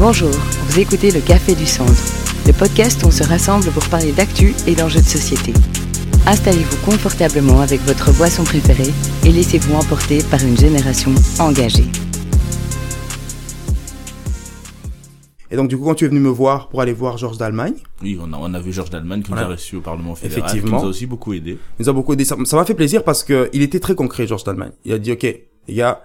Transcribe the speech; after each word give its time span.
Bonjour, 0.00 0.30
vous 0.30 0.80
écoutez 0.80 1.10
le 1.10 1.20
Café 1.20 1.54
du 1.54 1.66
Centre, 1.66 1.92
le 2.46 2.54
podcast 2.54 3.02
où 3.02 3.08
on 3.08 3.10
se 3.10 3.22
rassemble 3.22 3.66
pour 3.70 3.86
parler 3.90 4.12
d'actu 4.12 4.54
et 4.66 4.74
d'enjeux 4.74 5.00
de 5.00 5.04
société. 5.04 5.52
Installez-vous 6.26 6.78
confortablement 6.86 7.60
avec 7.60 7.82
votre 7.82 8.10
boisson 8.16 8.42
préférée 8.44 8.94
et 9.26 9.30
laissez-vous 9.30 9.74
emporter 9.74 10.22
par 10.30 10.42
une 10.42 10.56
génération 10.56 11.10
engagée. 11.38 11.84
Et 15.50 15.56
donc, 15.56 15.68
du 15.68 15.76
coup, 15.76 15.84
quand 15.84 15.96
tu 15.96 16.06
es 16.06 16.08
venu 16.08 16.20
me 16.20 16.30
voir 16.30 16.70
pour 16.70 16.80
aller 16.80 16.94
voir 16.94 17.18
Georges 17.18 17.36
d'Allemagne, 17.36 17.74
Oui, 18.02 18.18
on 18.18 18.32
a, 18.32 18.38
on 18.40 18.54
a 18.54 18.58
vu 18.60 18.72
Georges 18.72 18.88
Dallman 18.88 19.20
qui 19.20 19.32
nous 19.32 19.36
a 19.38 19.48
reçus 19.48 19.76
au 19.76 19.80
Parlement 19.82 20.14
fédéral, 20.14 20.44
Effectivement. 20.48 20.78
qui 20.78 20.82
nous 20.84 20.88
a 20.88 20.90
aussi 20.90 21.04
beaucoup 21.04 21.34
aidé. 21.34 21.58
il 21.78 21.82
nous 21.82 21.88
a 21.90 21.92
beaucoup 21.92 22.14
aidé. 22.14 22.24
Ça 22.24 22.36
ça 22.46 22.56
m'a 22.56 22.64
fait 22.64 22.74
plaisir 22.74 23.04
parce 23.04 23.22
que 23.22 23.50
il 23.52 23.60
était 23.60 23.80
très 23.80 23.94
concret, 23.94 24.26
Georges 24.26 24.44
d'Allemagne. 24.44 24.72
Il 24.86 24.94
a 24.94 24.98
dit, 24.98 25.12
OK, 25.12 25.22
les 25.24 25.74
gars, 25.74 26.02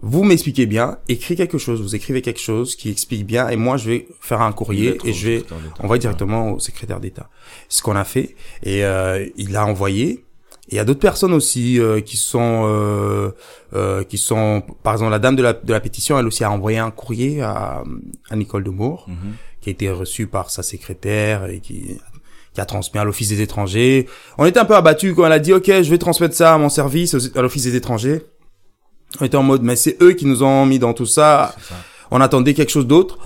vous 0.00 0.24
m'expliquez 0.24 0.66
bien, 0.66 0.98
écrivez 1.08 1.36
quelque 1.36 1.58
chose, 1.58 1.80
vous 1.82 1.94
écrivez 1.94 2.22
quelque 2.22 2.40
chose 2.40 2.76
qui 2.76 2.90
explique 2.90 3.26
bien, 3.26 3.48
et 3.50 3.56
moi, 3.56 3.76
je 3.76 3.90
vais 3.90 4.08
faire 4.20 4.40
un 4.40 4.52
courrier 4.52 4.98
et 5.04 5.12
je 5.12 5.28
vais 5.28 5.44
envoyer 5.80 6.00
directement 6.00 6.52
au 6.52 6.58
secrétaire 6.58 6.98
d'État. 6.98 7.28
Ce 7.68 7.82
qu'on 7.82 7.94
a 7.96 8.04
fait, 8.04 8.34
et 8.62 8.84
euh, 8.84 9.26
il 9.36 9.52
l'a 9.52 9.66
envoyé. 9.66 10.24
Et 10.68 10.74
il 10.74 10.76
y 10.76 10.78
a 10.78 10.84
d'autres 10.84 11.00
personnes 11.00 11.34
aussi 11.34 11.78
euh, 11.80 12.00
qui 12.00 12.16
sont 12.16 12.62
euh, 12.66 13.32
euh, 13.74 14.04
qui 14.04 14.16
sont 14.16 14.62
par 14.84 14.92
exemple 14.94 15.10
la 15.10 15.18
dame 15.18 15.34
de 15.36 15.42
la 15.42 15.52
de 15.54 15.72
la 15.72 15.80
pétition 15.80 16.16
elle 16.18 16.26
aussi 16.28 16.44
a 16.44 16.50
envoyé 16.52 16.78
un 16.78 16.92
courrier 16.92 17.42
à, 17.42 17.82
à 18.30 18.36
Nicole 18.36 18.62
Demour 18.62 19.06
Mhm. 19.08 19.32
qui 19.60 19.70
a 19.70 19.72
été 19.72 19.90
reçu 19.90 20.28
par 20.28 20.50
sa 20.50 20.62
secrétaire 20.62 21.46
et 21.46 21.58
qui 21.58 21.98
qui 22.54 22.60
a 22.60 22.64
transmis 22.64 23.00
à 23.00 23.04
l'office 23.04 23.30
des 23.30 23.40
étrangers. 23.40 24.06
On 24.38 24.44
était 24.46 24.60
un 24.60 24.64
peu 24.64 24.76
abattus 24.76 25.14
quand 25.16 25.26
elle 25.26 25.32
a 25.32 25.38
dit 25.40 25.52
OK, 25.52 25.66
je 25.66 25.90
vais 25.90 25.98
transmettre 25.98 26.34
ça 26.36 26.54
à 26.54 26.58
mon 26.58 26.68
service 26.68 27.16
à 27.34 27.42
l'office 27.42 27.64
des 27.64 27.74
étrangers. 27.74 28.22
On 29.20 29.24
était 29.24 29.36
en 29.36 29.42
mode 29.42 29.62
mais 29.62 29.76
c'est 29.76 29.96
eux 30.02 30.12
qui 30.12 30.26
nous 30.26 30.42
ont 30.42 30.64
mis 30.66 30.78
dans 30.78 30.94
tout 30.94 31.06
ça. 31.06 31.54
On 32.10 32.20
attendait 32.20 32.54
quelque 32.54 32.70
chose 32.70 32.86
d'autre 32.86 33.18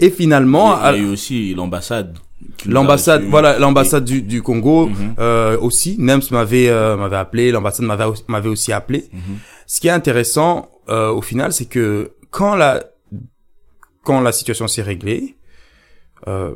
et 0.00 0.10
finalement 0.10 0.76
Il 0.78 0.82
y 0.82 0.86
a 0.86 0.96
eu 0.98 1.06
aussi 1.08 1.54
l'ambassade. 1.54 2.18
L'ambassade, 2.66 3.24
voilà, 3.24 3.58
l'ambassade 3.58 4.04
du, 4.04 4.20
du 4.22 4.42
Congo 4.42 4.86
Mhm. 4.88 5.14
euh, 5.18 5.58
aussi. 5.58 5.96
Nems 5.98 6.22
m'avait 6.30 6.68
euh, 6.68 6.96
m'avait 6.96 7.16
appelé, 7.16 7.50
l'ambassade 7.52 7.86
m'avait 7.86 8.04
au- 8.04 8.14
m'avait 8.28 8.48
aussi 8.50 8.72
appelé. 8.72 9.08
Mhm. 9.12 9.20
Ce 9.66 9.80
qui 9.80 9.88
est 9.88 9.90
intéressant 9.92 10.68
euh, 10.90 11.08
au 11.10 11.22
final, 11.22 11.52
c'est 11.52 11.64
que 11.64 12.12
quand 12.30 12.54
la 12.54 12.84
quand 14.02 14.20
la 14.20 14.32
situation 14.32 14.68
s'est 14.68 14.82
réglée, 14.82 15.36
euh, 16.28 16.54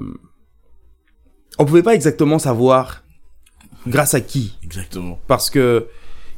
on 1.58 1.64
pouvait 1.64 1.82
pas 1.82 1.94
exactement 1.94 2.38
savoir 2.38 3.02
grâce 3.86 4.12
à 4.12 4.20
qui, 4.20 4.58
Exactement. 4.62 5.18
parce 5.26 5.48
que 5.48 5.86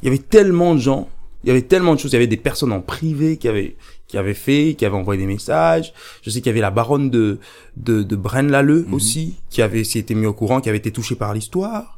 il 0.01 0.05
y 0.05 0.07
avait 0.09 0.17
tellement 0.23 0.73
de 0.75 0.79
gens, 0.79 1.09
il 1.43 1.47
y 1.47 1.51
avait 1.51 1.61
tellement 1.63 1.95
de 1.95 1.99
choses, 1.99 2.11
il 2.11 2.15
y 2.15 2.17
avait 2.17 2.27
des 2.27 2.37
personnes 2.37 2.71
en 2.71 2.81
privé 2.81 3.37
qui 3.37 3.47
avaient 3.47 3.75
qui 4.07 4.17
avaient 4.17 4.33
fait, 4.33 4.75
qui 4.77 4.85
avaient 4.85 4.97
envoyé 4.97 5.21
des 5.21 5.27
messages. 5.27 5.93
Je 6.21 6.29
sais 6.29 6.39
qu'il 6.41 6.47
y 6.47 6.49
avait 6.49 6.59
la 6.59 6.71
baronne 6.71 7.09
de 7.09 7.39
de, 7.77 8.03
de 8.03 8.15
Braine-l'Alleud 8.15 8.87
Mhm. 8.87 8.93
aussi 8.93 9.35
qui 9.49 9.61
avait 9.61 9.81
été 9.81 10.15
mis 10.15 10.25
au 10.25 10.33
courant, 10.33 10.59
qui 10.61 10.69
avait 10.69 10.77
été 10.79 10.91
touchée 10.91 11.15
par 11.15 11.33
l'histoire. 11.33 11.97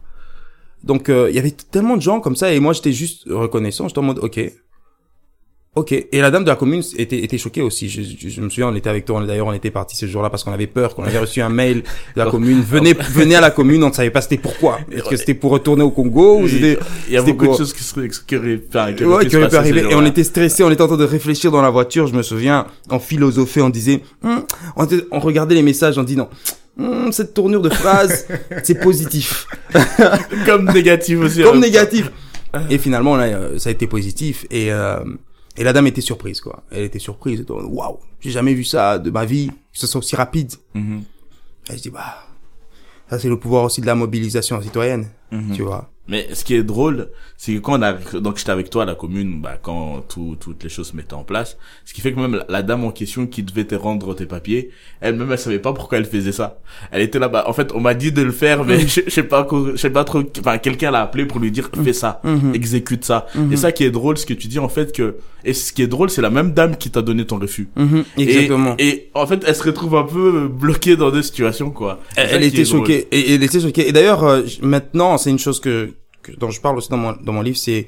Donc 0.84 1.10
euh, 1.10 1.30
il 1.30 1.36
y 1.36 1.40
avait 1.40 1.52
tellement 1.52 1.98
de 1.98 2.02
gens 2.02 2.20
comme 2.20 2.36
ça 2.36 2.54
et 2.54 2.60
moi 2.60 2.74
j'étais 2.74 2.92
juste 2.94 3.24
reconnaissant, 3.30 3.88
j'étais 3.88 4.00
en 4.00 4.04
mode 4.04 4.20
OK. 4.20 4.40
OK, 5.76 5.92
et 5.92 6.22
la 6.22 6.30
dame 6.30 6.44
de 6.44 6.50
la 6.50 6.56
commune 6.56 6.84
était, 7.00 7.18
était 7.24 7.40
choquée 7.40 7.64
aussi. 7.64 7.90
Je, 7.90 8.04
je, 8.04 8.30
je 8.30 8.42
me 8.42 8.50
souviens, 8.50 8.68
on 8.68 8.76
était 8.76 8.92
avec 8.92 9.06
toi, 9.06 9.18
on- 9.20 9.26
d'ailleurs 9.26 9.48
on 9.48 9.54
était 9.54 9.72
parti 9.72 9.96
ce 9.98 10.06
jour-là 10.06 10.30
parce 10.30 10.44
qu'on 10.44 10.52
avait 10.54 10.68
peur, 10.68 10.94
qu'on 10.94 11.04
avait 11.04 11.18
reçu 11.18 11.42
un 11.42 11.50
mail 11.50 11.78
de 11.82 12.20
la 12.24 12.26
commune. 12.30 12.62
Venez, 12.62 12.94
venez 12.94 13.34
à 13.36 13.42
la 13.42 13.50
commune, 13.50 13.84
on 13.84 13.90
ne 13.90 13.94
savait 13.94 14.12
pas 14.12 14.22
c'était 14.22 14.38
pourquoi. 14.38 14.78
Est-ce 14.92 15.06
que 15.10 15.16
c'était 15.18 15.34
pour 15.34 15.50
retourner 15.50 15.82
au 15.84 15.90
Congo 15.90 16.42
ou 16.42 16.48
c'était 16.48 16.78
Il 17.08 17.14
y 17.16 17.18
a 17.18 17.24
beaucoup 17.24 17.46
pour- 17.46 17.54
de 17.54 17.58
choses 17.58 17.74
qui, 17.74 17.84
seraient, 17.84 18.08
qui 18.28 18.36
auraient, 18.38 18.62
enfin, 18.70 18.94
qui 18.94 19.04
Ouais, 19.04 19.14
auraient 19.14 19.24
pu 19.24 19.30
qui 19.32 19.38
aurait 19.38 19.46
se 19.46 19.50
pu 19.50 19.56
arriver. 19.58 19.82
Et 19.90 19.96
on 19.96 20.06
était 20.06 20.24
stressé, 20.24 20.64
on 20.64 20.70
était 20.70 20.84
en 20.84 20.88
train 20.88 20.98
de 20.98 21.06
réfléchir 21.06 21.50
dans 21.50 21.64
la 21.64 21.72
voiture. 21.72 22.06
Je 22.06 22.14
me 22.14 22.22
souviens, 22.22 22.68
en 22.92 23.00
philosophie, 23.00 23.62
on 23.62 23.70
disait, 23.72 24.02
Hum, 24.24 24.44
on, 24.76 24.86
était- 24.86 25.06
on 25.10 25.20
regardait 25.20 25.56
les 25.56 25.64
messages, 25.64 25.98
on 25.98 26.04
dit 26.04 26.16
non. 26.16 26.30
Hum, 26.80 27.12
cette 27.12 27.34
tournure 27.34 27.62
de 27.64 27.70
phrase, 27.70 28.28
c'est 28.64 28.80
positif, 28.80 29.48
Comme 30.46 30.72
négatif 30.72 31.20
aussi. 31.20 31.42
comme 31.42 31.60
négatif. 31.60 32.12
Et 32.70 32.78
finalement, 32.78 33.16
là, 33.16 33.24
euh, 33.24 33.58
ça 33.58 33.70
a 33.70 33.72
été 33.72 33.88
positif. 33.88 34.46
Et 34.52 34.72
euh, 34.72 34.98
et 35.56 35.64
la 35.64 35.74
dame 35.74 35.88
était 35.88 36.02
surprise, 36.02 36.42
quoi. 36.42 36.64
Elle 36.72 36.84
était 36.84 37.00
surprise. 37.00 37.46
Waouh, 37.48 38.00
j'ai 38.20 38.32
jamais 38.32 38.54
vu 38.54 38.64
ça 38.64 38.98
de 38.98 39.12
ma 39.12 39.26
vie, 39.26 39.48
que 39.48 39.80
ce 39.80 39.88
soit 39.88 40.00
aussi 40.00 40.16
rapide. 40.16 40.54
Mhm. 40.74 41.04
Et 41.70 41.78
je 41.78 41.82
dis 41.82 41.90
bah, 41.90 42.16
ça 43.10 43.20
c'est 43.20 43.30
le 43.30 43.40
pouvoir 43.40 43.64
aussi 43.64 43.82
de 43.82 43.86
la 43.86 43.96
mobilisation 43.96 44.62
citoyenne, 44.62 45.08
Mhm. 45.34 45.56
tu 45.56 45.64
vois. 45.64 45.90
Mais 46.06 46.28
ce 46.34 46.44
qui 46.44 46.54
est 46.54 46.64
drôle, 46.64 47.12
c'est 47.38 47.54
que 47.54 47.60
quand 47.60 47.80
on 47.80 47.82
a, 47.82 47.94
donc 47.94 48.38
j'étais 48.38 48.50
avec 48.52 48.70
toi 48.70 48.84
à 48.84 48.86
la 48.86 48.94
commune, 48.94 49.40
bah, 49.42 49.58
quand 49.62 50.04
tout, 50.10 50.36
toutes 50.38 50.62
les 50.62 50.68
choses 50.70 50.88
se 50.90 50.96
mettaient 50.98 51.14
en 51.14 51.24
place, 51.24 51.58
ce 51.86 51.94
qui 51.94 52.02
fait 52.02 52.12
que 52.12 52.20
même 52.20 52.36
la, 52.36 52.46
la 52.50 52.62
dame 52.62 52.84
en 52.84 52.92
question 52.92 53.26
qui 53.26 53.42
devait 53.42 53.64
te 53.64 53.74
rendre 53.76 54.14
tes 54.14 54.26
papiers, 54.26 54.72
elle-même, 55.00 55.32
elle 55.32 55.38
savait 55.40 55.60
pas 55.60 55.72
pourquoi 55.72 56.00
elle 56.00 56.06
faisait 56.06 56.34
ça. 56.34 56.60
Elle 56.92 57.04
était 57.04 57.20
là, 57.20 57.30
bah, 57.30 57.46
en 57.48 57.54
fait, 57.54 57.72
on 57.74 57.80
m'a 57.80 57.94
dit 57.94 58.12
de 58.12 58.22
le 58.22 58.34
faire, 58.34 58.66
mais 58.66 58.80
je, 58.86 59.00
je 59.06 59.10
sais 59.10 59.24
pas, 59.24 59.48
je 59.50 59.78
sais 59.78 59.90
pas 59.92 60.04
trop, 60.04 60.22
enfin, 60.42 60.58
quelqu'un 60.58 60.92
l'a 60.92 61.04
appelé 61.04 61.26
pour 61.26 61.40
lui 61.40 61.52
dire, 61.52 61.70
fais 61.86 61.94
ça, 61.94 62.20
Mhm. 62.26 62.54
exécute 62.54 63.06
ça. 63.06 63.28
Mhm. 63.34 63.54
Et 63.54 63.56
ça 63.56 63.72
qui 63.72 63.86
est 63.86 63.92
drôle, 63.92 64.18
ce 64.18 64.26
que 64.26 64.34
tu 64.34 64.50
dis, 64.50 64.60
en 64.60 64.68
fait, 64.68 64.92
que, 64.92 65.16
et 65.46 65.54
ce 65.54 65.72
qui 65.72 65.84
est 65.84 65.88
drôle, 65.88 66.10
c'est 66.10 66.22
la 66.22 66.30
même 66.30 66.52
dame 66.52 66.76
qui 66.76 66.90
t'a 66.92 67.02
donné 67.02 67.26
ton 67.26 67.40
refus. 67.40 67.70
Mhm, 67.78 68.04
exactement. 68.18 68.76
Et, 68.78 69.10
en 69.14 69.26
fait, 69.26 69.42
elle 69.48 69.56
se 69.56 69.64
retrouve 69.64 69.96
un 69.96 70.04
peu 70.04 70.50
bloquée 70.50 70.98
dans 70.98 71.12
deux 71.12 71.22
situations, 71.22 71.72
quoi. 71.72 72.02
Elle, 72.18 72.44
était 72.44 72.66
choquée. 72.66 73.08
Et, 73.12 73.36
elle 73.36 73.44
était 73.44 73.62
choquée. 73.62 73.88
Et 73.88 73.94
d'ailleurs, 73.94 74.24
euh, 74.26 74.42
maintenant, 74.62 75.18
c'est 75.24 75.32
une 75.32 75.40
chose 75.40 75.60
que, 75.60 75.94
que 76.22 76.32
dont 76.34 76.52
je 76.52 76.62
parle 76.62 76.78
aussi 76.78 76.90
dans 76.90 76.98
mon, 76.98 77.14
dans 77.14 77.34
mon 77.34 77.42
livre, 77.42 77.58
c'est 77.58 77.88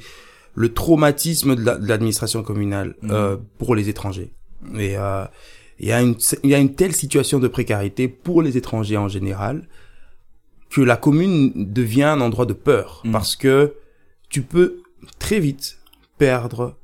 le 0.56 0.74
traumatisme 0.74 1.56
de 1.56 1.64
la- 1.66 1.78
de 1.78 1.88
l'administration 1.88 2.42
communale 2.44 2.96
Mhm. 3.02 3.12
euh, 3.12 3.38
pour 3.60 3.76
les 3.76 3.90
étrangers. 3.90 4.32
Et 4.78 4.98
euh, 4.98 5.26
il 5.80 5.88
y 5.88 5.92
a 5.92 6.02
une 6.02 6.16
il 6.44 6.50
y 6.50 6.56
a 6.56 6.60
une 6.60 6.74
telle 6.76 6.96
situation 7.04 7.38
de 7.40 7.48
précarité 7.50 8.08
pour 8.08 8.42
les 8.42 8.56
étrangers 8.58 8.98
en 8.98 9.10
général 9.10 9.68
que 10.70 10.82
la 10.82 10.98
commune 10.98 11.52
devient 11.74 12.04
un 12.18 12.22
endroit 12.22 12.46
de 12.46 12.54
peur 12.54 13.02
Mhm. 13.04 13.12
parce 13.12 13.36
que 13.36 13.74
tu 14.30 14.42
peux 14.42 14.78
très 15.20 15.40
vite 15.40 15.78
perdre 16.18 16.78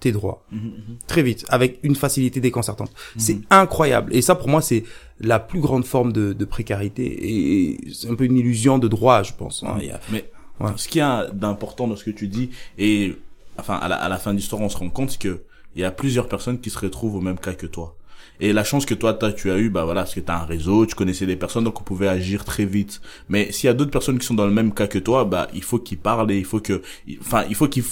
tes 0.00 0.12
droits 0.12 0.42
Mhm, 0.50 0.58
mhm. 0.60 0.72
très 1.06 1.22
vite, 1.22 1.44
avec 1.48 1.78
une 1.82 1.94
facilité 1.94 2.40
déconcertante. 2.40 2.90
C'est 3.16 3.34
Mhm. 3.34 3.42
incroyable. 3.50 4.14
Et 4.14 4.22
ça, 4.22 4.34
pour 4.34 4.48
moi, 4.48 4.62
c'est 4.62 4.84
la 5.20 5.38
plus 5.38 5.60
grande 5.60 5.84
forme 5.84 6.12
de, 6.12 6.32
de 6.32 6.44
précarité. 6.44 7.04
Et 7.06 7.78
c'est 7.92 8.08
un 8.08 8.14
peu 8.14 8.24
une 8.24 8.36
illusion 8.36 8.78
de 8.78 8.88
droit, 8.88 9.22
je 9.22 9.32
pense. 9.34 9.62
hein. 9.66 9.76
Il 9.80 9.86
y 9.86 9.90
a- 9.90 10.00
Mais 10.10 10.24
Ouais. 10.60 10.70
ce 10.76 10.88
qu'il 10.88 10.98
y 10.98 11.02
a 11.02 11.28
d'important 11.32 11.86
dans 11.88 11.96
ce 11.96 12.04
que 12.04 12.10
tu 12.10 12.28
dis, 12.28 12.50
et 12.78 13.14
enfin 13.58 13.76
à 13.76 13.88
la, 13.88 13.96
à 13.96 14.08
la 14.08 14.18
fin 14.18 14.32
de 14.32 14.36
l'histoire, 14.38 14.60
on 14.60 14.68
se 14.68 14.76
rend 14.76 14.90
compte 14.90 15.16
que 15.18 15.40
il 15.76 15.80
y 15.82 15.84
a 15.84 15.90
plusieurs 15.90 16.28
personnes 16.28 16.58
qui 16.60 16.68
se 16.70 16.78
retrouvent 16.78 17.14
au 17.16 17.20
même 17.20 17.38
cas 17.38 17.52
que 17.54 17.66
toi. 17.66 17.96
Et 18.40 18.52
la 18.54 18.64
chance 18.64 18.86
que 18.86 18.94
toi 18.94 19.12
t'as, 19.14 19.32
tu 19.32 19.50
as 19.50 19.58
eu, 19.58 19.68
bah 19.70 19.84
voilà, 19.84 20.02
parce 20.02 20.14
que 20.14 20.20
t'as 20.20 20.36
un 20.42 20.44
réseau, 20.44 20.84
tu 20.86 20.94
connaissais 20.94 21.26
des 21.26 21.36
personnes, 21.36 21.64
donc 21.64 21.80
on 21.80 21.84
pouvait 21.84 22.08
agir 22.08 22.44
très 22.44 22.64
vite. 22.64 23.00
Mais 23.28 23.52
s'il 23.52 23.66
y 23.68 23.70
a 23.70 23.74
d'autres 23.74 23.90
personnes 23.90 24.18
qui 24.18 24.26
sont 24.26 24.34
dans 24.34 24.46
le 24.46 24.52
même 24.52 24.72
cas 24.72 24.86
que 24.86 24.98
toi, 24.98 25.24
bah 25.24 25.48
il 25.54 25.62
faut 25.62 25.78
qu'ils 25.78 25.98
parlent 25.98 26.30
et 26.30 26.38
il 26.38 26.44
faut 26.46 26.60
que, 26.60 26.82
enfin 27.20 27.44
il 27.48 27.54
faut 27.54 27.68
qu'ils 27.68 27.84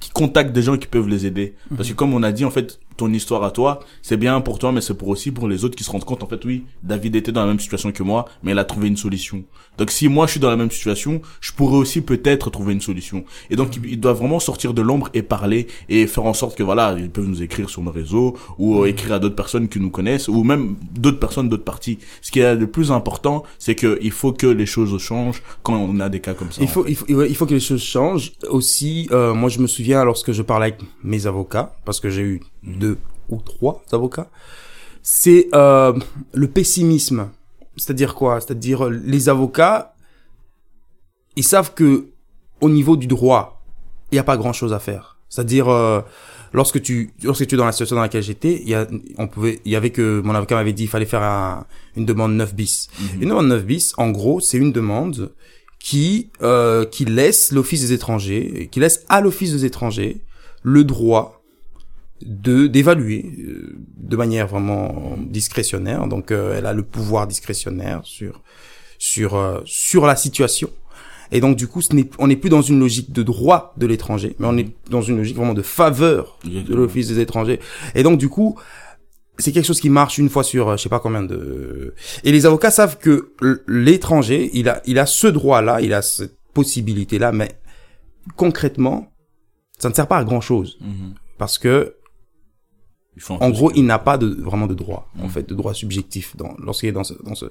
qu'ils 0.00 0.12
contactent 0.12 0.52
des 0.52 0.62
gens 0.62 0.76
qui 0.76 0.86
peuvent 0.86 1.08
les 1.08 1.26
aider. 1.26 1.54
Parce 1.76 1.88
que 1.88 1.94
comme 1.94 2.14
on 2.14 2.22
a 2.22 2.32
dit, 2.32 2.44
en 2.44 2.50
fait, 2.50 2.80
ton 2.96 3.12
histoire 3.12 3.44
à 3.44 3.50
toi, 3.50 3.80
c'est 4.02 4.16
bien 4.16 4.40
pour 4.40 4.58
toi, 4.58 4.72
mais 4.72 4.80
c'est 4.80 4.94
pour 4.94 5.08
aussi 5.08 5.30
pour 5.30 5.48
les 5.48 5.64
autres 5.64 5.76
qui 5.76 5.84
se 5.84 5.90
rendent 5.90 6.04
compte, 6.04 6.22
en 6.22 6.26
fait, 6.26 6.44
oui, 6.44 6.64
David 6.82 7.16
était 7.16 7.32
dans 7.32 7.42
la 7.42 7.48
même 7.48 7.60
situation 7.60 7.92
que 7.92 8.02
moi, 8.02 8.26
mais 8.42 8.52
il 8.52 8.58
a 8.58 8.64
trouvé 8.64 8.88
une 8.88 8.96
solution. 8.96 9.44
Donc 9.78 9.90
si 9.90 10.08
moi 10.08 10.26
je 10.26 10.32
suis 10.32 10.40
dans 10.40 10.50
la 10.50 10.56
même 10.56 10.70
situation, 10.70 11.20
je 11.40 11.52
pourrais 11.52 11.76
aussi 11.76 12.00
peut-être 12.00 12.50
trouver 12.50 12.72
une 12.72 12.80
solution. 12.80 13.24
Et 13.50 13.56
donc 13.56 13.76
ils 13.82 13.98
doivent 13.98 14.18
vraiment 14.18 14.38
sortir 14.38 14.72
de 14.72 14.82
l'ombre 14.82 15.08
et 15.14 15.22
parler 15.22 15.66
et 15.88 16.06
faire 16.06 16.24
en 16.24 16.34
sorte 16.34 16.56
que 16.56 16.62
voilà, 16.62 16.94
ils 16.96 17.10
peuvent 17.10 17.26
nous 17.26 17.42
écrire 17.42 17.68
sur 17.68 17.82
nos 17.82 17.90
réseaux 17.90 18.36
ou 18.58 18.82
euh, 18.82 18.86
écrire 18.86 19.14
à 19.14 19.18
d'autres 19.18 19.34
personnes 19.34 19.68
qui 19.68 19.80
nous 19.80 19.90
connaissent 19.90 20.28
ou 20.28 20.44
même 20.44 20.76
d'autres 20.92 21.18
personnes 21.18 21.48
d'autres 21.48 21.64
parties. 21.64 21.98
Ce 22.22 22.30
qui 22.30 22.40
est 22.40 22.54
le 22.54 22.66
plus 22.68 22.92
important, 22.92 23.42
c'est 23.58 23.74
que 23.74 23.98
il 24.00 24.12
faut 24.12 24.32
que 24.32 24.46
les 24.46 24.66
choses 24.66 24.96
changent 25.00 25.42
quand 25.62 25.74
on 25.74 25.98
a 26.00 26.08
des 26.08 26.20
cas 26.20 26.34
comme 26.34 26.52
ça. 26.52 26.62
Il 26.62 26.68
en 26.68 26.70
faut, 26.70 26.84
fait. 26.84 26.90
il 26.90 26.96
faut, 26.96 27.24
il 27.24 27.34
faut 27.34 27.46
que 27.46 27.54
les 27.54 27.60
choses 27.60 27.82
changent. 27.82 28.32
Aussi, 28.48 29.08
euh, 29.10 29.34
moi, 29.34 29.48
je 29.48 29.58
me 29.58 29.66
souviens 29.66 30.04
lorsque 30.04 30.32
je 30.32 30.42
parlais 30.42 30.66
avec 30.66 30.80
mes 31.02 31.26
avocats, 31.26 31.74
parce 31.84 32.00
que 32.00 32.10
j'ai 32.10 32.22
eu 32.22 32.40
deux 32.64 32.98
ou 33.28 33.40
trois 33.40 33.82
avocats, 33.92 34.28
c'est 35.02 35.48
euh, 35.54 35.92
le 36.32 36.48
pessimisme. 36.48 37.30
C'est-à-dire 37.76 38.14
quoi? 38.14 38.40
C'est-à-dire 38.40 38.86
euh, 38.86 38.90
les 38.90 39.28
avocats, 39.28 39.94
ils 41.36 41.44
savent 41.44 41.74
que 41.74 42.08
au 42.60 42.70
niveau 42.70 42.96
du 42.96 43.06
droit, 43.06 43.62
il 44.10 44.14
n'y 44.14 44.18
a 44.18 44.24
pas 44.24 44.36
grand-chose 44.36 44.72
à 44.72 44.78
faire. 44.78 45.18
C'est-à-dire 45.28 45.68
euh, 45.68 46.00
lorsque 46.52 46.80
tu 46.80 47.12
lorsque 47.22 47.46
tu 47.46 47.54
es 47.54 47.58
dans 47.58 47.64
la 47.64 47.72
situation 47.72 47.96
dans 47.96 48.02
laquelle 48.02 48.22
j'étais, 48.22 48.60
il 48.62 48.68
y 48.68 48.74
a 48.74 48.86
on 49.18 49.26
pouvait 49.26 49.60
il 49.64 49.72
y 49.72 49.76
avait 49.76 49.90
que 49.90 50.20
mon 50.20 50.34
avocat 50.34 50.54
m'avait 50.54 50.72
dit 50.72 50.84
il 50.84 50.88
fallait 50.88 51.06
faire 51.06 51.22
un, 51.22 51.66
une 51.96 52.06
demande 52.06 52.34
9 52.34 52.54
bis. 52.54 52.88
Mhm. 52.98 53.22
Une 53.22 53.28
demande 53.28 53.48
9 53.48 53.64
bis, 53.64 53.94
en 53.98 54.10
gros, 54.10 54.40
c'est 54.40 54.58
une 54.58 54.72
demande 54.72 55.32
qui 55.80 56.30
euh, 56.42 56.86
qui 56.86 57.04
laisse 57.04 57.52
l'office 57.52 57.80
des 57.80 57.92
étrangers, 57.92 58.68
qui 58.70 58.80
laisse 58.80 59.04
à 59.08 59.20
l'office 59.20 59.52
des 59.52 59.64
étrangers 59.64 60.22
le 60.62 60.84
droit 60.84 61.43
de 62.22 62.66
d'évaluer 62.66 63.24
euh, 63.38 63.76
de 63.96 64.16
manière 64.16 64.46
vraiment 64.46 65.16
discrétionnaire. 65.18 66.06
Donc, 66.06 66.30
euh, 66.30 66.56
elle 66.56 66.66
a 66.66 66.72
le 66.72 66.82
pouvoir 66.82 67.26
discrétionnaire 67.26 68.00
sur 68.04 68.42
sur 68.98 69.34
euh, 69.36 69.60
sur 69.64 70.06
la 70.06 70.16
situation. 70.16 70.70
Et 71.32 71.40
donc, 71.40 71.56
du 71.56 71.66
coup, 71.66 71.80
ce 71.80 71.94
n'est, 71.94 72.08
on 72.18 72.28
n'est 72.28 72.36
plus 72.36 72.50
dans 72.50 72.62
une 72.62 72.78
logique 72.78 73.10
de 73.10 73.22
droit 73.22 73.74
de 73.76 73.86
l'étranger, 73.86 74.36
mais 74.38 74.46
on 74.46 74.56
est 74.56 74.68
dans 74.90 75.02
une 75.02 75.16
logique 75.16 75.36
vraiment 75.36 75.54
de 75.54 75.62
faveur 75.62 76.38
de 76.44 76.74
l'Office 76.74 77.08
des 77.08 77.18
étrangers. 77.18 77.58
Et 77.94 78.02
donc, 78.02 78.18
du 78.18 78.28
coup, 78.28 78.56
c'est 79.38 79.50
quelque 79.50 79.64
chose 79.66 79.80
qui 79.80 79.90
marche 79.90 80.18
une 80.18 80.28
fois 80.28 80.44
sur 80.44 80.68
euh, 80.68 80.76
je 80.76 80.82
sais 80.82 80.88
pas 80.88 81.00
combien 81.00 81.22
de 81.24 81.94
et 82.22 82.30
les 82.30 82.46
avocats 82.46 82.70
savent 82.70 82.98
que 82.98 83.32
l'étranger 83.66 84.48
il 84.52 84.68
a 84.68 84.80
il 84.86 84.96
a 84.98 85.06
ce 85.06 85.26
droit 85.26 85.60
là 85.60 85.80
il 85.80 85.92
a 85.92 86.02
cette 86.02 86.36
possibilité 86.52 87.18
là 87.18 87.32
mais 87.32 87.50
concrètement 88.36 89.10
ça 89.78 89.88
ne 89.88 89.94
sert 89.94 90.06
pas 90.06 90.18
à 90.18 90.24
grand 90.24 90.40
chose 90.40 90.78
Mhm. 90.80 91.14
parce 91.36 91.58
que 91.58 91.94
en 93.30 93.50
gros 93.50 93.70
il 93.74 93.84
n'a 93.86 93.98
pas 93.98 94.18
de 94.18 94.26
vraiment 94.42 94.66
de 94.66 94.74
droit 94.74 95.08
en 95.20 95.24
Mhm. 95.24 95.30
fait 95.30 95.48
de 95.48 95.54
droit 95.54 95.72
subjectif 95.74 96.36
dans 96.36 96.54
lorsqu'il 96.58 96.88
est 96.88 96.92
dans 96.92 97.04
ce, 97.04 97.14
dans 97.24 97.34
ce 97.34 97.46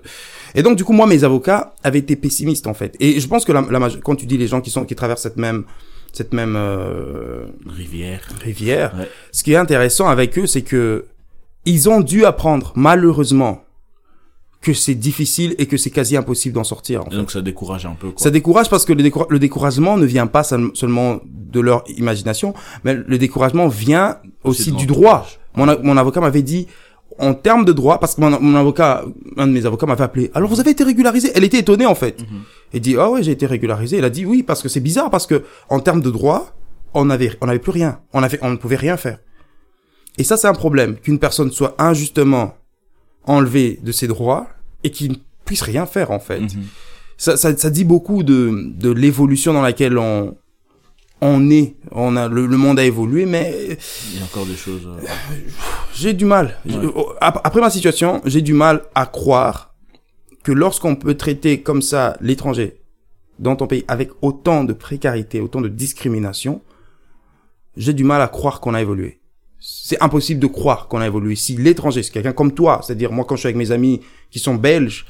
et 0.56 0.62
donc 0.62 0.76
du 0.78 0.84
coup 0.84 0.92
moi 0.94 1.08
mes 1.08 1.24
avocats 1.24 1.74
avaient 1.84 2.00
été 2.00 2.16
pessimistes 2.18 2.68
en 2.68 2.74
fait 2.74 2.96
et 3.00 3.20
je 3.20 3.28
pense 3.28 3.46
que 3.46 3.52
la, 3.54 3.62
la 3.62 3.90
quand 4.04 4.16
tu 4.16 4.26
dis 4.26 4.38
les 4.38 4.48
gens 4.48 4.60
qui 4.62 4.70
sont 4.70 4.84
qui 4.86 4.96
traversent 4.96 5.22
cette 5.24 5.38
même 5.38 5.64
cette 6.12 6.34
même 6.34 6.56
euh, 6.56 7.46
rivière. 7.66 8.22
rivière. 8.44 8.94
Ouais. 9.00 9.10
Ce 9.32 9.42
qui 9.44 9.54
est 9.54 9.56
intéressant 9.56 10.08
avec 10.10 10.38
eux, 10.38 10.46
c'est 10.46 10.62
que 10.62 11.06
ils 11.66 11.90
ont 11.90 12.02
dû 12.02 12.24
apprendre, 12.24 12.72
malheureusement, 12.76 13.64
que 14.62 14.74
c'est 14.74 14.94
difficile 14.96 15.56
et 15.58 15.66
que 15.66 15.76
c'est 15.76 15.90
quasi 15.90 16.16
impossible 16.16 16.54
d'en 16.56 16.64
sortir. 16.64 17.02
en 17.02 17.08
Et 17.08 17.10
fait. 17.10 17.16
donc 17.18 17.32
ça 17.32 17.42
décourage 17.42 17.86
un 17.88 17.96
peu 17.96 18.10
quoi. 18.12 18.18
Ça 18.22 18.30
décourage 18.30 18.70
parce 18.70 18.86
que 18.86 18.94
le, 18.94 19.02
découra- 19.02 19.26
le 19.30 19.40
découragement 19.40 19.98
ne 19.98 20.06
vient 20.06 20.28
pas 20.28 20.44
seul- 20.44 20.70
seulement 20.76 21.20
de 21.26 21.60
leur 21.60 21.84
imagination, 21.98 22.54
mais 22.84 22.94
le 22.94 23.18
découragement 23.18 23.68
vient 23.68 24.20
aussi, 24.44 24.72
du 24.72 24.86
droit. 24.86 25.28
Mon, 25.56 25.66
mon 25.84 25.98
avocat 25.98 26.22
m'avait 26.22 26.42
dit, 26.42 26.68
en 27.20 27.34
termes 27.34 27.66
de 27.66 27.74
droit, 27.74 28.00
parce 28.00 28.16
que 28.16 28.22
mon, 28.22 28.40
mon 28.40 28.56
avocat, 28.56 29.04
un 29.38 29.48
de 29.48 29.52
mes 29.52 29.66
avocats 29.66 29.86
m'avait 29.86 30.04
appelé. 30.04 30.32
Alors 30.34 30.50
vous 30.50 30.60
avez 30.60 30.72
été 30.72 30.84
régularisé? 30.84 31.32
Elle 31.36 31.44
était 31.44 31.60
étonnée 31.60 31.86
en 31.86 31.96
fait. 31.96 32.22
Mhm. 32.22 32.42
Elle 32.74 32.80
dit 32.80 32.96
ah 32.98 33.10
ouais 33.10 33.24
j'ai 33.24 33.32
été 33.32 33.46
régularisé. 33.46 33.98
Elle 33.98 34.06
a 34.06 34.10
dit 34.10 34.26
oui 34.26 34.44
parce 34.44 34.62
que 34.62 34.70
c'est 34.70 34.80
bizarre 34.80 35.10
parce 35.10 35.28
que 35.28 35.44
en 35.70 35.80
termes 35.80 36.02
de 36.02 36.10
droit 36.10 36.56
on 36.94 37.10
avait 37.10 37.32
on 37.42 37.48
avait 37.50 37.60
plus 37.60 37.72
rien. 37.72 38.00
On 38.14 38.24
avait 38.24 38.40
on 38.42 38.50
ne 38.50 38.56
pouvait 38.56 38.76
rien 38.78 38.98
faire. 38.98 39.20
Et 40.18 40.24
ça 40.24 40.38
c'est 40.38 40.48
un 40.48 40.54
problème 40.54 40.96
qu'une 40.96 41.20
personne 41.20 41.52
soit 41.52 41.76
injustement 41.78 42.56
enlevée 43.26 43.80
de 43.84 43.92
ses 43.92 44.08
droits 44.08 44.48
et 44.84 44.90
qu'il 44.90 45.12
ne 45.12 45.18
puisse 45.46 45.62
rien 45.62 45.86
faire 45.86 46.10
en 46.12 46.20
fait. 46.20 46.40
Mhm. 46.40 46.64
Ça, 47.18 47.38
ça, 47.38 47.56
ça 47.56 47.70
dit 47.70 47.84
beaucoup 47.86 48.24
de, 48.24 48.72
de 48.76 48.90
l'évolution 48.92 49.54
dans 49.54 49.62
laquelle 49.62 50.00
on, 50.00 50.36
on 51.26 51.50
est. 51.50 51.76
On 51.92 52.16
a, 52.18 52.28
le, 52.28 52.46
le 52.46 52.58
monde 52.58 52.80
a 52.80 52.84
évolué, 52.86 53.26
mais 53.26 53.78
Il 54.12 54.20
y 54.20 54.22
a 54.22 54.26
encore 54.26 54.46
des 54.46 54.56
choses. 54.56 54.86
euh, 54.88 55.06
j'ai 55.94 56.14
du 56.14 56.26
mal. 56.26 56.58
Ouais. 56.66 56.74
Ap- 57.22 57.42
Après 57.44 57.62
ma 57.62 57.70
situation, 57.70 58.22
j'ai 58.26 58.42
du 58.42 58.54
mal 58.54 58.82
à 58.96 59.06
croire 59.06 59.74
que 60.44 60.52
lorsqu'on 60.52 60.96
peut 60.96 61.16
traiter 61.16 61.62
comme 61.62 61.82
ça 61.82 62.18
l'étranger 62.22 62.82
dans 63.40 63.56
ton 63.56 63.68
pays 63.68 63.86
avec 63.88 64.10
autant 64.22 64.64
de 64.64 64.74
précarité, 64.74 65.40
autant 65.40 65.62
de 65.62 65.70
discrimination, 65.70 66.62
j'ai 67.78 67.94
du 67.94 68.04
mal 68.04 68.22
à 68.22 68.28
croire 68.28 68.60
qu'on 68.60 68.74
a 68.74 68.82
évolué. 68.82 69.20
C'est 69.60 70.02
impossible 70.04 70.40
de 70.42 70.48
croire 70.48 70.88
qu'on 70.90 71.00
a 71.00 71.08
évolué. 71.08 71.36
Si 71.36 71.56
l'étranger, 71.56 72.04
c'est 72.04 72.12
quelqu'un 72.12 72.34
comme 72.34 72.54
toi, 72.54 72.82
c'est-à-dire 72.84 73.12
moi 73.12 73.24
quand 73.26 73.36
je 73.36 73.40
suis 73.42 73.48
avec 73.48 73.56
mes 73.58 73.72
amis 73.72 74.02
qui 74.30 74.40
sont 74.40 74.56
belges, 74.56 75.06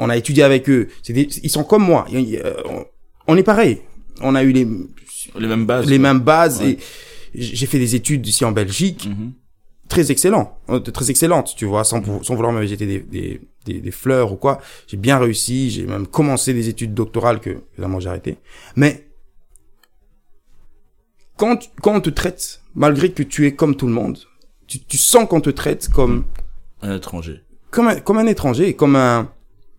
on 0.00 0.08
a 0.08 0.16
étudié 0.16 0.42
avec 0.44 0.68
eux, 0.70 0.88
des- 1.08 1.28
ils 1.42 1.50
sont 1.50 1.64
comme 1.64 1.84
moi. 1.84 2.06
Euh, 2.14 2.54
On 3.26 3.36
est 3.36 3.42
pareil. 3.42 3.82
On 4.22 4.34
a 4.34 4.42
eu 4.42 4.52
les, 4.52 4.66
Les 5.38 5.46
mêmes 5.48 5.66
bases. 5.66 5.86
les 5.86 5.98
mêmes 5.98 6.20
bases 6.20 6.60
Ouais. 6.60 6.72
et 6.72 6.78
j'ai 7.34 7.66
fait 7.66 7.78
des 7.78 7.94
études 7.94 8.26
ici 8.26 8.44
en 8.44 8.52
Belgique 8.52 9.06
Mhm. 9.08 9.32
très 9.88 10.10
excellent, 10.10 10.58
euh, 10.68 10.80
très 10.80 11.10
excellente, 11.10 11.54
tu 11.56 11.64
vois, 11.64 11.84
sans, 11.84 12.02
sans 12.22 12.34
vouloir 12.34 12.52
me 12.52 12.64
jeter 12.66 12.86
des, 12.86 13.00
des, 13.00 13.40
des, 13.64 13.80
des 13.80 13.90
fleurs 13.90 14.32
ou 14.32 14.36
quoi. 14.36 14.60
J'ai 14.86 14.96
bien 14.96 15.18
réussi, 15.18 15.70
j'ai 15.70 15.84
même 15.86 16.06
commencé 16.06 16.52
des 16.54 16.68
études 16.68 16.94
doctorales 16.94 17.40
que 17.40 17.62
évidemment 17.74 18.00
j'ai 18.00 18.08
arrêté. 18.08 18.36
Mais 18.76 19.06
quand, 21.36 21.58
quand 21.82 21.94
on 21.96 22.00
te 22.00 22.10
traite, 22.10 22.60
malgré 22.74 23.12
que 23.12 23.22
tu 23.22 23.46
es 23.46 23.54
comme 23.54 23.76
tout 23.76 23.86
le 23.86 23.92
monde, 23.92 24.18
tu, 24.66 24.80
tu 24.80 24.98
sens 24.98 25.26
qu'on 25.28 25.40
te 25.40 25.50
traite 25.50 25.88
comme 25.88 26.24
Un 26.82 26.96
étranger. 26.96 27.42
comme 27.70 27.88
un, 27.88 28.00
comme 28.00 28.18
un 28.18 28.26
étranger, 28.26 28.74
comme 28.74 28.96
un 28.96 29.30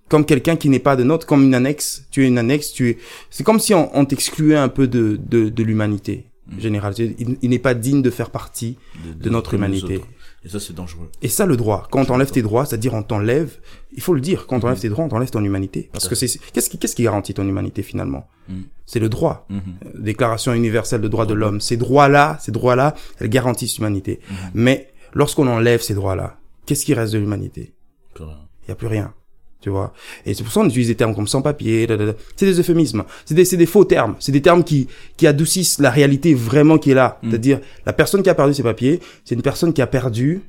comme 0.09 0.25
quelqu'un 0.25 0.55
qui 0.57 0.67
n'est 0.69 0.79
pas 0.79 0.95
de 0.95 1.03
notre, 1.03 1.25
comme 1.25 1.43
une 1.43 1.55
annexe. 1.55 2.05
Tu 2.11 2.23
es 2.25 2.27
une 2.27 2.37
annexe, 2.37 2.73
tu 2.73 2.89
es. 2.89 2.97
C'est 3.29 3.43
comme 3.43 3.59
si 3.59 3.73
on, 3.73 3.95
on 3.97 4.05
t'excluait 4.05 4.57
un 4.57 4.67
peu 4.69 4.87
de 4.87 5.19
de, 5.23 5.49
de 5.49 5.63
l'humanité 5.63 6.25
Mm. 6.51 6.59
générale. 6.59 6.93
Il, 6.97 7.37
il 7.41 7.49
n'est 7.49 7.59
pas 7.59 7.73
digne 7.73 8.01
de 8.01 8.09
faire 8.09 8.29
partie 8.31 8.77
de 9.21 9.29
notre 9.29 9.53
humanité. 9.53 10.01
Et 10.43 10.49
ça 10.49 10.59
c'est 10.59 10.73
dangereux. 10.73 11.09
Et 11.21 11.27
ça, 11.27 11.45
le 11.45 11.57
droit. 11.57 11.87
Quand 11.91 12.01
on 12.01 12.05
t'enlève 12.05 12.31
tes 12.31 12.41
droits, 12.41 12.65
c'est-à-dire 12.65 12.93
on 12.93 13.03
t'enlève, 13.03 13.57
il 13.91 14.01
faut 14.01 14.13
le 14.13 14.21
dire, 14.21 14.47
quand 14.47 14.55
on 14.57 14.59
t'enlève 14.61 14.79
tes 14.79 14.89
droits, 14.89 15.03
on 15.05 15.09
t'enlève 15.09 15.29
ton 15.29 15.43
humanité. 15.43 15.89
Parce 15.91 16.07
que 16.07 16.15
c'est, 16.15 16.27
qu'est-ce 16.53 16.69
qui, 16.69 16.77
qu'est-ce 16.77 16.95
qui 16.95 17.03
garantit 17.03 17.33
ton 17.33 17.47
humanité 17.47 17.83
finalement? 17.83 18.27
Mhm. 18.47 18.63
C'est 18.85 18.99
le 18.99 19.09
droit. 19.09 19.45
Mhm. 19.49 19.59
Euh, 19.85 19.89
Déclaration 19.99 20.53
universelle 20.53 21.01
des 21.01 21.09
droits 21.09 21.25
de 21.25 21.33
l'homme. 21.33 21.59
Ces 21.59 21.77
droits-là, 21.77 22.37
ces 22.41 22.51
droits-là, 22.51 22.95
elles 23.19 23.29
garantissent 23.29 23.77
l'humanité. 23.77 24.21
Mhm. 24.29 24.35
Mais 24.53 24.93
lorsqu'on 25.13 25.47
enlève 25.47 25.81
ces 25.81 25.93
droits-là, 25.93 26.39
qu'est-ce 26.65 26.85
qui 26.85 26.93
reste 26.93 27.13
de 27.13 27.19
l'humanité? 27.19 27.73
Il 28.19 28.69
y 28.69 28.71
a 28.71 28.75
plus 28.75 28.87
rien. 28.87 29.13
Tu 29.61 29.69
vois. 29.69 29.93
Et 30.25 30.33
c'est 30.33 30.43
pour 30.43 30.53
ça 30.53 30.61
qu'on 30.61 30.67
utilise 30.67 30.87
des 30.87 30.95
termes 30.95 31.13
comme 31.13 31.25
da, 31.25 31.97
da. 31.97 32.13
c'est 32.37 32.45
des 32.45 32.59
euphémismes. 32.59 33.03
C'est 33.25 33.35
des, 33.35 33.43
c'est 33.43 33.57
des 33.57 33.65
faux 33.65 33.83
termes. 33.83 34.15
C'est 34.19 34.31
des 34.31 34.41
termes 34.41 34.63
qui, 34.63 34.87
qui 35.17 35.27
adoucissent 35.27 35.79
la 35.79 35.89
réalité 35.91 36.33
vraiment 36.33 36.77
qui 36.77 36.91
est 36.91 36.93
là. 36.93 37.19
Mhm. 37.21 37.29
C'est-à-dire, 37.29 37.59
la 37.85 37.91
personne 37.91 38.23
qui 38.23 38.29
a 38.29 38.35
perdu 38.35 38.53
ses 38.53 38.63
papiers, 38.63 39.01
c'est 39.25 39.35
une 39.35 39.41
personne 39.41 39.73
qui 39.73 39.81
a 39.81 39.87
perdu 39.87 40.41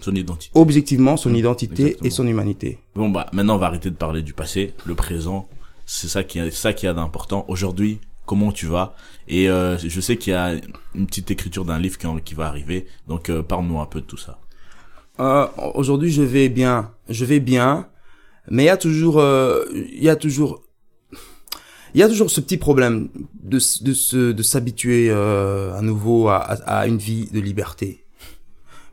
Son 0.00 0.14
identité. 0.14 0.50
objectivement 0.54 1.16
son 1.18 1.34
identité 1.34 1.82
Exactement. 1.82 2.06
et 2.06 2.10
son 2.10 2.26
humanité. 2.26 2.78
Bon 2.94 3.08
bah 3.10 3.26
maintenant 3.32 3.56
on 3.56 3.58
va 3.58 3.66
arrêter 3.66 3.90
de 3.90 3.96
parler 3.96 4.22
du 4.22 4.32
passé, 4.32 4.72
le 4.86 4.94
présent. 4.94 5.48
C'est 5.84 6.08
ça 6.08 6.24
qui 6.24 6.38
est 6.38 6.50
ça 6.50 6.72
qui 6.72 6.86
a 6.86 6.94
d'important. 6.94 7.44
Aujourd'hui, 7.48 8.00
comment 8.24 8.50
tu 8.50 8.66
vas? 8.66 8.94
Et 9.28 9.48
euh, 9.50 9.76
je 9.78 10.00
sais 10.00 10.16
qu'il 10.16 10.32
y 10.32 10.36
a 10.36 10.54
une 10.94 11.06
petite 11.06 11.30
écriture 11.30 11.64
d'un 11.66 11.78
livre 11.78 11.98
qui, 11.98 12.06
qui 12.24 12.34
va 12.34 12.46
arriver. 12.46 12.86
Donc 13.08 13.28
euh, 13.30 13.42
parle-nous 13.42 13.78
un 13.78 13.86
peu 13.86 14.00
de 14.00 14.06
tout 14.06 14.16
ça. 14.16 14.38
Euh, 15.20 15.46
Aujourd'hui, 15.74 16.10
je 16.10 16.22
vais 16.22 16.48
bien, 16.48 16.90
je 17.08 17.24
vais 17.24 17.40
bien, 17.40 17.86
mais 18.50 18.64
il 18.64 18.66
y 18.66 18.70
a 18.70 18.76
toujours, 18.76 19.18
euh, 19.18 19.64
il 19.72 20.02
y 20.02 20.08
a 20.08 20.16
toujours, 20.16 20.62
il 21.94 22.00
y 22.00 22.02
a 22.02 22.08
toujours 22.08 22.30
ce 22.30 22.40
petit 22.40 22.56
problème 22.58 23.08
de 23.42 23.56
de 23.56 23.92
se 23.94 24.32
de 24.32 24.42
s'habituer 24.42 25.08
euh, 25.10 25.74
à 25.74 25.82
nouveau 25.82 26.28
à, 26.28 26.36
à, 26.36 26.80
à 26.80 26.86
une 26.86 26.98
vie 26.98 27.28
de 27.32 27.40
liberté, 27.40 28.04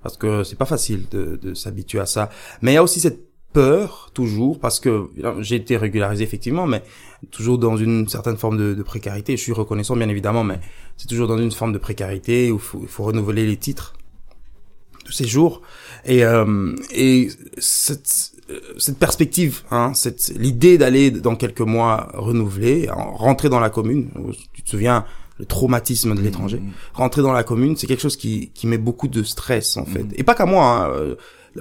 parce 0.01 0.17
que 0.17 0.43
c'est 0.43 0.57
pas 0.57 0.65
facile 0.65 1.07
de, 1.11 1.39
de 1.41 1.53
s'habituer 1.53 1.99
à 1.99 2.05
ça. 2.05 2.29
Mais 2.61 2.71
il 2.71 2.75
y 2.75 2.77
a 2.77 2.83
aussi 2.83 2.99
cette 2.99 3.19
peur 3.53 4.09
toujours 4.15 4.59
parce 4.59 4.79
que 4.79 5.09
j'ai 5.39 5.57
été 5.57 5.77
régularisé 5.77 6.23
effectivement, 6.23 6.65
mais 6.65 6.81
toujours 7.29 7.59
dans 7.59 7.77
une 7.77 8.07
certaine 8.07 8.35
forme 8.37 8.57
de, 8.57 8.73
de 8.73 8.83
précarité. 8.83 9.37
Je 9.37 9.43
suis 9.43 9.53
reconnaissant 9.53 9.95
bien 9.95 10.09
évidemment, 10.09 10.43
mais 10.43 10.59
c'est 10.97 11.07
toujours 11.07 11.27
dans 11.27 11.37
une 11.37 11.51
forme 11.51 11.71
de 11.71 11.77
précarité 11.77 12.51
où 12.51 12.55
il 12.55 12.61
faut, 12.61 12.83
faut 12.87 13.03
renouveler 13.03 13.45
les 13.45 13.57
titres 13.57 13.93
de 15.05 15.11
séjour 15.11 15.61
et 16.05 16.25
euh, 16.25 16.75
et 16.95 17.29
cette 17.59 18.32
cette 18.77 18.97
perspective 18.99 19.61
hein 19.71 19.93
cette 19.93 20.33
l'idée 20.37 20.77
d'aller 20.77 21.11
dans 21.11 21.35
quelques 21.35 21.61
mois 21.61 22.09
renouveler 22.13 22.89
en- 22.89 23.13
rentrer 23.15 23.49
dans 23.49 23.59
la 23.59 23.69
commune 23.69 24.09
tu 24.53 24.61
te 24.63 24.69
souviens 24.69 25.05
le 25.39 25.45
traumatisme 25.45 26.13
de 26.15 26.21
l'étranger 26.21 26.59
Mhm. 26.59 26.71
rentrer 26.93 27.21
dans 27.21 27.31
la 27.33 27.43
commune 27.43 27.75
c'est 27.77 27.87
quelque 27.87 28.01
chose 28.01 28.17
qui 28.17 28.51
qui 28.53 28.67
met 28.67 28.77
beaucoup 28.77 29.07
de 29.07 29.23
stress 29.23 29.77
en 29.77 29.85
fait 29.85 30.03
Mhm. 30.03 30.11
et 30.15 30.23
pas 30.23 30.35
qu'à 30.35 30.45
moi 30.45 30.65
hein, 30.65 30.89
euh, 30.91 31.15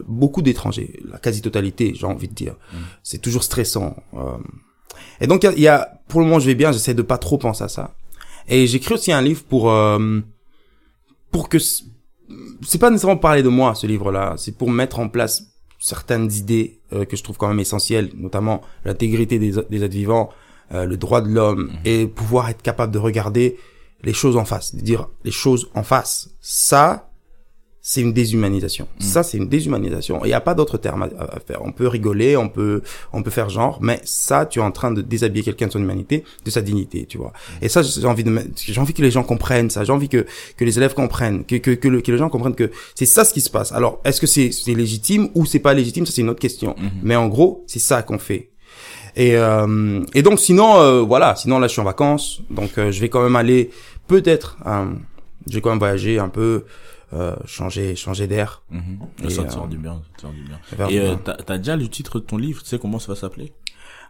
beaucoup 0.09 0.43
d'étrangers 0.43 0.99
la 1.09 1.19
quasi 1.19 1.41
totalité 1.41 1.93
j'ai 1.95 2.07
envie 2.07 2.29
de 2.29 2.35
dire 2.35 2.57
Mhm. 2.73 2.79
c'est 3.03 3.19
toujours 3.19 3.45
stressant 3.45 3.97
euh. 4.15 4.39
et 5.21 5.27
donc 5.27 5.45
il 5.45 5.47
y 5.47 5.49
a- 5.51 5.55
il 5.57 5.62
y, 5.62 5.69
a 5.69 6.01
pour 6.09 6.21
le 6.21 6.27
moment 6.27 6.41
je 6.41 6.47
vais 6.47 6.55
bien 6.57 6.73
j'essaie 6.73 6.95
de 6.95 7.03
pas 7.03 7.19
trop 7.19 7.39
penser 7.39 7.62
à 7.65 7.69
ça 7.69 7.95
et 8.49 8.67
j'écris 8.67 8.95
aussi 8.95 9.12
un 9.12 9.23
livre 9.23 9.45
pour 9.45 9.71
euh, 9.71 10.21
pour 11.31 11.49
que 11.49 11.59
c'est 11.59 12.79
pas 12.81 12.91
nécessairement 12.91 13.19
parler 13.19 13.43
de 13.43 13.49
moi 13.49 13.75
ce 13.75 13.87
livre-là, 13.87 14.35
c'est 14.37 14.57
pour 14.57 14.71
mettre 14.71 14.99
en 15.01 15.09
place 15.09 15.45
certaines 15.83 16.31
idées 16.33 16.79
euh, 16.93 17.05
que 17.05 17.17
je 17.17 17.25
trouve 17.25 17.37
quand 17.37 17.49
même 17.49 17.59
essentielles, 17.59 18.11
notamment 18.15 18.62
l'intégrité 18.85 19.39
des, 19.41 19.51
des 19.69 19.83
êtres 19.85 19.95
vivants, 19.95 20.31
euh, 20.73 20.87
le 20.87 20.97
droit 20.97 21.21
de 21.21 21.29
l'homme 21.29 21.65
Mhm. 21.73 21.79
et 21.85 22.07
pouvoir 22.07 22.49
être 22.51 22.62
capable 22.62 22.93
de 22.93 22.99
regarder 23.01 23.59
les 24.05 24.12
choses 24.12 24.37
en 24.37 24.45
face, 24.45 24.75
de 24.77 24.81
dire 24.81 25.09
les 25.25 25.33
choses 25.33 25.69
en 25.75 25.83
face. 25.83 26.31
Ça, 26.41 27.11
c'est 27.85 28.01
une 28.01 28.12
déshumanisation. 28.12 28.87
Mhm. 29.01 29.05
Ça, 29.07 29.23
c'est 29.25 29.39
une 29.39 29.49
déshumanisation. 29.49 30.25
Il 30.25 30.29
n'y 30.29 30.35
a 30.35 30.41
pas 30.41 30.55
d'autre 30.55 30.79
terme 30.79 31.03
à, 31.03 31.07
à 31.25 31.41
faire. 31.41 31.61
On 31.65 31.73
peut 31.73 31.89
rigoler, 31.89 32.37
on 32.37 32.49
peut, 32.49 32.81
on 33.12 33.25
peut 33.25 33.31
faire 33.33 33.49
genre, 33.51 33.79
mais 33.83 34.01
ça, 34.05 34.47
tu 34.47 34.61
es 34.61 34.62
en 34.62 34.71
train 34.71 34.93
de 34.93 35.03
déshabiller 35.03 35.43
quelqu'un 35.43 35.67
de 35.67 35.73
son 35.73 35.81
humanité, 35.81 36.23
de 36.45 36.51
sa 36.51 36.62
dignité, 36.62 37.07
tu 37.07 37.19
vois. 37.19 37.33
Et 37.61 37.69
ça, 37.69 37.83
j'ai 37.83 38.07
envie 38.07 38.23
de, 38.23 38.33
j'ai 38.57 38.81
envie 38.81 38.95
que 38.95 39.03
les 39.03 39.11
gens 39.11 39.25
comprennent 39.25 39.69
ça. 39.69 39.83
J'ai 39.83 39.93
envie 39.93 40.09
que, 40.09 40.25
que 40.57 40.65
les 40.65 40.79
élèves 40.79 40.95
comprennent, 40.95 41.45
que, 41.45 41.57
que, 41.57 41.73
que, 41.73 41.89
le- 41.89 42.01
que 42.03 42.12
les 42.12 42.19
gens 42.19 42.29
comprennent 42.29 42.55
que 42.55 42.71
c'est 42.95 43.05
ça 43.07 43.25
ce 43.25 43.35
qui 43.35 43.41
se 43.41 43.51
passe. 43.51 43.73
Alors, 43.73 44.01
est-ce 44.05 44.21
que 44.21 44.29
c'est, 44.29 44.53
c'est 44.53 44.75
légitime 44.75 45.29
ou 45.35 45.45
c'est 45.45 45.59
pas 45.59 45.75
légitime? 45.75 46.07
Ça, 46.07 46.12
c'est 46.15 46.21
une 46.23 46.31
autre 46.31 46.41
question. 46.41 46.77
Mhm. 46.79 46.91
Mais 47.03 47.17
en 47.17 47.27
gros, 47.27 47.65
c'est 47.67 47.81
ça 47.81 48.03
qu'on 48.03 48.19
fait. 48.21 48.51
Et, 49.17 49.37
euh, 49.37 50.03
et 50.15 50.23
donc, 50.23 50.39
sinon, 50.39 50.77
euh, 50.81 51.01
voilà, 51.01 51.35
sinon 51.37 51.59
là, 51.59 51.67
je 51.67 51.73
suis 51.73 51.81
en 51.81 51.85
vacances. 51.85 52.43
Donc, 52.49 52.79
euh, 52.79 52.93
je 52.93 53.01
vais 53.01 53.09
quand 53.09 53.23
même 53.23 53.37
aller, 53.37 53.71
peut-être, 54.07 54.57
euh, 54.67 54.85
je 55.49 55.55
vais 55.55 55.61
quand 55.61 55.71
même 55.71 55.79
voyager 55.81 56.19
un 56.19 56.29
peu, 56.29 56.65
euh, 57.12 57.37
changer, 57.45 57.97
changer 57.97 58.26
d'air. 58.26 58.62
Et, 59.25 59.31
ça 59.31 59.42
te 59.42 59.49
euh, 59.49 59.50
sort 59.50 59.69
du 59.69 59.78
bien. 59.78 60.02
Ça 60.02 60.16
te 60.16 60.21
sort 60.23 60.33
du 60.33 60.42
bien. 60.42 60.88
Et 60.88 61.00
euh, 61.00 61.16
t'as 61.16 61.59
déjà 61.59 61.76
le 61.76 61.88
titre 61.88 62.21
de 62.21 62.25
ton 62.25 62.37
livre 62.37 62.62
Tu 62.62 62.69
sais 62.69 62.78
comment 62.78 62.99
ça 62.99 63.12
va 63.12 63.19
s'appeler? 63.19 63.52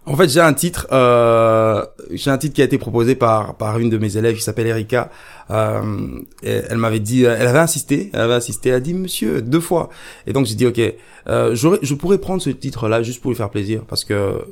En 0.04 0.16
fait, 0.16 0.28
j'ai 0.28 0.40
un 0.40 0.52
titre, 0.52 0.88
euh, 0.90 1.84
j'ai 2.10 2.30
un 2.30 2.38
titre 2.38 2.56
qui 2.56 2.62
a 2.62 2.64
été 2.64 2.76
proposé 2.76 3.14
par 3.14 3.56
par 3.56 3.78
une 3.78 3.88
de 3.88 3.98
mes 3.98 4.16
élèves 4.16 4.34
qui 4.34 4.42
s'appelle 4.42 4.66
Erika. 4.66 5.10
Euh, 5.50 6.18
elle 6.42 6.76
m'avait 6.76 6.98
dit, 6.98 7.22
elle 7.22 7.46
avait 7.46 7.60
insisté, 7.60 8.10
elle 8.12 8.22
avait 8.22 8.34
insisté, 8.34 8.70
elle 8.70 8.74
a 8.76 8.80
dit 8.80 8.94
Monsieur 8.94 9.42
deux 9.42 9.60
fois. 9.60 9.90
Et 10.26 10.32
donc 10.32 10.46
j'ai 10.46 10.56
dit 10.56 10.66
ok, 10.66 10.80
euh, 11.28 11.54
je 11.54 11.94
pourrais 11.94 12.18
prendre 12.18 12.42
ce 12.42 12.50
titre-là 12.50 13.04
juste 13.04 13.22
pour 13.22 13.30
lui 13.30 13.36
faire 13.36 13.50
plaisir 13.50 13.84
parce 13.86 14.04
que 14.04 14.44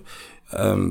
euh, 0.54 0.90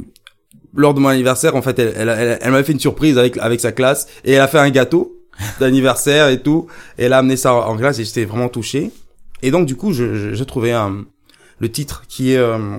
lors 0.73 0.93
de 0.93 0.99
mon 0.99 1.07
anniversaire, 1.07 1.55
en 1.55 1.61
fait, 1.61 1.79
elle, 1.79 1.93
elle, 1.95 2.09
elle, 2.09 2.39
elle 2.41 2.51
m'avait 2.51 2.63
fait 2.63 2.73
une 2.73 2.81
surprise 2.81 3.17
avec 3.17 3.37
avec 3.37 3.61
sa 3.61 3.71
classe 3.71 4.07
et 4.25 4.33
elle 4.33 4.41
a 4.41 4.49
fait 4.49 4.59
un 4.59 4.69
gâteau 4.71 5.18
d'anniversaire 5.59 6.29
et 6.29 6.41
tout. 6.41 6.67
Et 6.97 7.05
elle 7.05 7.13
a 7.13 7.19
amené 7.19 7.37
ça 7.37 7.53
en 7.53 7.77
classe 7.77 7.99
et 7.99 8.05
j'étais 8.05 8.25
vraiment 8.25 8.49
touché. 8.49 8.91
Et 9.41 9.51
donc 9.51 9.65
du 9.65 9.75
coup, 9.75 9.93
j'ai 9.93 10.45
trouvé 10.45 10.73
un, 10.73 11.05
le 11.59 11.71
titre 11.71 12.03
qui 12.07 12.33
est 12.33 12.37
euh, 12.37 12.77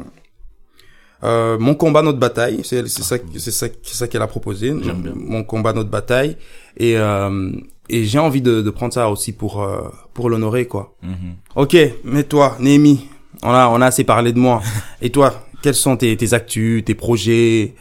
euh, 1.23 1.59
mon 1.59 1.75
combat 1.75 2.01
notre 2.01 2.19
bataille 2.19 2.61
c'est 2.63 2.89
ça 2.89 3.17
c'est 3.37 3.51
ça 3.51 3.67
c'est 3.83 3.95
ça 3.95 4.09
qu'elle 4.09 4.23
a 4.23 4.27
proposé 4.27 4.73
mon 5.15 5.45
combat 5.45 5.75
notre 5.75 5.91
bataille 5.91 6.39
et 6.79 6.97
euh, 6.97 7.53
et 7.91 8.05
j'ai 8.05 8.19
envie 8.19 8.41
de, 8.41 8.63
de 8.63 8.71
prendre 8.71 8.95
ça 8.95 9.11
aussi 9.11 9.33
pour 9.33 9.63
euh, 9.63 9.83
pour 10.15 10.31
l'honorer 10.31 10.67
quoi 10.67 10.95
mm-hmm. 11.05 11.57
ok 11.57 11.77
mais 12.05 12.25
toi 12.25 12.57
Némi 12.59 13.07
on 13.43 13.51
a 13.51 13.69
on 13.69 13.83
a 13.83 13.87
assez 13.87 14.05
parlé 14.05 14.33
de 14.33 14.39
moi 14.39 14.63
et 15.03 15.11
toi 15.11 15.47
quels 15.63 15.75
sont 15.75 15.99
tes 15.99 16.17
tes 16.17 16.33
actus 16.33 16.87
tes 16.87 16.95
projets 16.95 17.75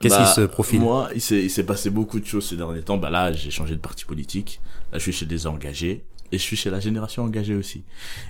Qu'est-ce 0.00 0.14
qui 0.14 0.20
bah, 0.20 0.26
se 0.26 0.40
profile 0.42 0.80
Moi, 0.80 1.10
il 1.14 1.20
s'est, 1.20 1.64
passé 1.64 1.90
beaucoup 1.90 2.20
de 2.20 2.26
choses 2.26 2.48
ces 2.48 2.56
derniers 2.56 2.82
temps. 2.82 2.98
Bah 2.98 3.10
là, 3.10 3.32
j'ai 3.32 3.50
changé 3.50 3.74
de 3.74 3.80
parti 3.80 4.04
politique. 4.04 4.60
Là, 4.92 4.98
je 4.98 5.02
suis 5.02 5.12
chez 5.12 5.26
des 5.26 5.46
engagés 5.46 6.04
et 6.30 6.38
je 6.38 6.42
suis 6.42 6.56
chez 6.56 6.70
la 6.70 6.80
génération 6.80 7.24
engagée 7.24 7.54
aussi. 7.54 7.84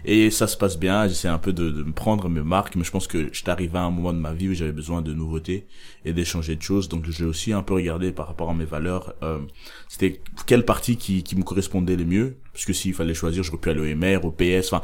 Et 0.04 0.30
ça 0.30 0.46
se 0.46 0.56
passe 0.56 0.78
bien, 0.78 1.08
j'essaie 1.08 1.28
un 1.28 1.38
peu 1.38 1.52
de, 1.52 1.70
de, 1.70 1.82
me 1.82 1.92
prendre 1.92 2.28
mes 2.28 2.42
marques, 2.42 2.76
mais 2.76 2.84
je 2.84 2.90
pense 2.90 3.06
que 3.06 3.28
j'étais 3.32 3.50
arrivé 3.50 3.76
à 3.76 3.82
un 3.82 3.90
moment 3.90 4.12
de 4.12 4.18
ma 4.18 4.32
vie 4.32 4.48
où 4.48 4.54
j'avais 4.54 4.72
besoin 4.72 5.02
de 5.02 5.12
nouveautés 5.12 5.66
et 6.04 6.12
d'échanger 6.12 6.56
de 6.56 6.62
choses. 6.62 6.88
Donc 6.88 7.04
j'ai 7.08 7.24
aussi 7.24 7.52
un 7.52 7.62
peu 7.62 7.74
regardé 7.74 8.12
par 8.12 8.28
rapport 8.28 8.50
à 8.50 8.54
mes 8.54 8.64
valeurs, 8.64 9.14
euh, 9.22 9.38
c'était 9.88 10.20
quelle 10.46 10.64
partie 10.64 10.96
qui, 10.96 11.22
qui 11.22 11.36
me 11.36 11.42
correspondait 11.42 11.96
le 11.96 12.04
mieux? 12.04 12.36
Parce 12.52 12.64
que 12.64 12.72
s'il 12.72 12.94
fallait 12.94 13.14
choisir, 13.14 13.42
j'aurais 13.42 13.58
pu 13.58 13.70
aller 13.70 13.92
au 13.92 13.96
MR, 13.96 14.24
au 14.24 14.32
PS, 14.32 14.72
enfin, 14.72 14.82